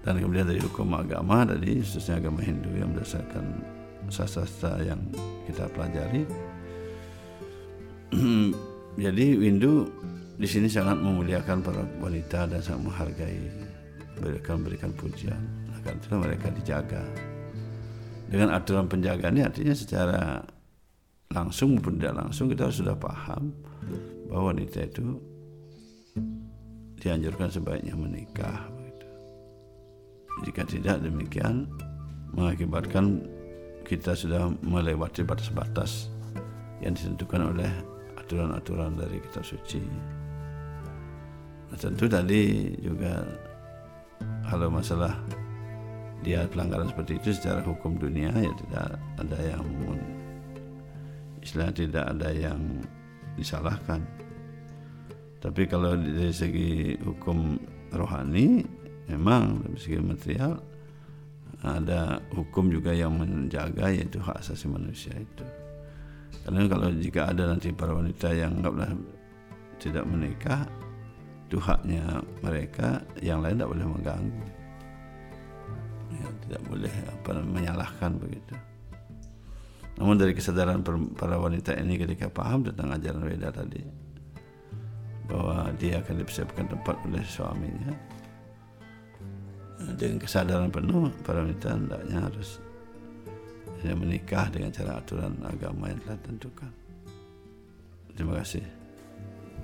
Dan 0.00 0.16
kemudian 0.20 0.48
dari 0.48 0.60
hukum 0.62 0.94
agama 0.96 1.44
tadi 1.44 1.80
khususnya 1.80 2.20
agama 2.22 2.40
Hindu 2.40 2.72
yang 2.72 2.92
berdasarkan 2.96 3.79
sastra 4.10 4.76
yang 4.82 5.00
kita 5.46 5.70
pelajari. 5.72 6.26
Jadi 9.04 9.26
Windu 9.38 9.86
di 10.36 10.48
sini 10.48 10.66
sangat 10.66 10.98
memuliakan 10.98 11.58
para 11.62 11.86
wanita 12.02 12.50
dan 12.50 12.60
sangat 12.60 12.90
menghargai 12.90 13.40
mereka 14.20 14.50
memberikan 14.58 14.90
pujian. 14.92 15.40
Karena 15.80 15.96
itu 15.96 16.16
mereka 16.18 16.46
dijaga. 16.52 17.02
Dengan 18.28 18.52
aturan 18.52 18.86
penjagaan 18.86 19.40
ini 19.40 19.42
artinya 19.42 19.74
secara 19.74 20.44
langsung 21.30 21.78
maupun 21.78 21.98
tidak 21.98 22.14
langsung 22.20 22.46
kita 22.50 22.68
sudah 22.68 22.94
paham 22.98 23.54
bahwa 24.28 24.54
wanita 24.54 24.86
itu 24.86 25.18
dianjurkan 27.00 27.48
sebaiknya 27.48 27.96
menikah. 27.96 28.68
Jika 30.44 30.62
tidak 30.68 31.00
demikian 31.02 31.68
mengakibatkan 32.32 33.24
kita 33.90 34.14
sudah 34.14 34.46
melewati 34.62 35.26
batas-batas 35.26 36.14
yang 36.78 36.94
ditentukan 36.94 37.50
oleh 37.50 37.66
aturan-aturan 38.14 38.94
dari 38.94 39.18
kitab 39.18 39.42
suci. 39.42 39.82
Nah, 41.66 41.74
tentu 41.74 42.06
tadi 42.06 42.70
juga 42.78 43.26
kalau 44.46 44.70
masalah 44.70 45.18
dia 46.22 46.46
pelanggaran 46.46 46.86
seperti 46.86 47.18
itu 47.18 47.34
secara 47.34 47.66
hukum 47.66 47.98
dunia 47.98 48.30
ya 48.30 48.52
tidak 48.62 48.94
ada 49.18 49.38
yang 49.42 49.66
istilah 51.42 51.74
tidak 51.74 52.04
ada 52.14 52.30
yang 52.30 52.60
disalahkan. 53.34 54.06
Tapi 55.42 55.66
kalau 55.66 55.98
dari 55.98 56.30
segi 56.30 56.94
hukum 57.02 57.58
rohani 57.90 58.62
memang 59.10 59.66
dari 59.66 59.78
segi 59.82 59.98
material 59.98 60.69
ada 61.60 62.24
hukum 62.32 62.72
juga 62.72 62.96
yang 62.96 63.12
menjaga 63.20 63.92
yaitu 63.92 64.16
hak 64.16 64.40
asasi 64.40 64.68
manusia 64.68 65.12
itu. 65.12 65.44
Karena 66.44 66.64
kalau 66.72 66.88
jika 66.96 67.28
ada 67.28 67.52
nanti 67.52 67.68
para 67.68 67.92
wanita 67.92 68.32
yang 68.32 68.60
anggaplah 68.60 68.96
tidak 69.76 70.04
menikah, 70.08 70.64
itu 71.48 71.60
haknya 71.60 72.24
mereka, 72.40 73.04
yang 73.20 73.44
lain 73.44 73.60
tidak 73.60 73.70
boleh 73.76 73.86
mengganggu. 73.86 74.46
Ya, 76.10 76.26
tidak 76.48 76.62
boleh 76.66 76.94
apa 77.12 77.30
menyalahkan 77.44 78.12
begitu. 78.16 78.54
Namun 80.00 80.16
dari 80.16 80.32
kesadaran 80.32 80.80
para 81.12 81.36
wanita 81.36 81.76
ini 81.76 82.00
ketika 82.00 82.32
paham 82.32 82.64
tentang 82.64 82.88
ajaran 82.96 83.20
Weda 83.20 83.52
tadi 83.52 83.84
bahwa 85.28 85.70
dia 85.76 86.00
akan 86.00 86.24
dipersiapkan 86.24 86.66
tempat 86.72 86.96
oleh 87.06 87.22
suaminya 87.22 87.92
dengan 89.96 90.18
kesadaran 90.22 90.70
penuh 90.70 91.10
para 91.24 91.42
wanita 91.42 91.74
hendaknya 91.74 92.18
harus 92.26 92.60
ya, 93.82 93.94
menikah 93.96 94.46
dengan 94.52 94.70
cara 94.70 95.00
aturan 95.00 95.34
agama 95.44 95.88
yang 95.90 96.00
telah 96.04 96.18
tentukan. 96.20 96.72
Terima 98.14 98.34
kasih. 98.42 98.64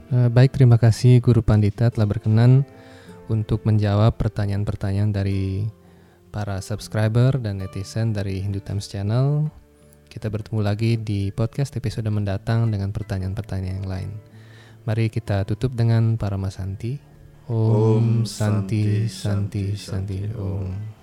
Eh, 0.07 0.29
baik, 0.31 0.55
terima 0.55 0.79
kasih 0.79 1.19
Guru 1.19 1.43
Pandita 1.43 1.91
telah 1.91 2.07
berkenan 2.07 2.63
untuk 3.27 3.67
menjawab 3.67 4.15
pertanyaan-pertanyaan 4.15 5.11
dari 5.11 5.67
para 6.31 6.63
subscriber 6.63 7.43
dan 7.43 7.59
netizen 7.59 8.15
dari 8.15 8.39
Hindu 8.39 8.63
Times 8.63 8.87
Channel. 8.87 9.51
Kita 10.07 10.31
bertemu 10.31 10.61
lagi 10.63 10.95
di 10.97 11.35
podcast 11.35 11.75
episode 11.75 12.07
mendatang 12.09 12.71
dengan 12.71 12.95
pertanyaan-pertanyaan 12.95 13.83
yang 13.83 13.91
lain. 13.91 14.11
Mari 14.87 15.11
kita 15.11 15.43
tutup 15.43 15.75
dengan 15.75 16.15
para 16.15 16.39
Santi. 16.49 17.16
Om, 17.47 18.27
Santi, 18.27 19.09
Santi, 19.09 19.77
Santi, 19.77 20.31
Om. 20.35 20.43
Om 20.43 20.96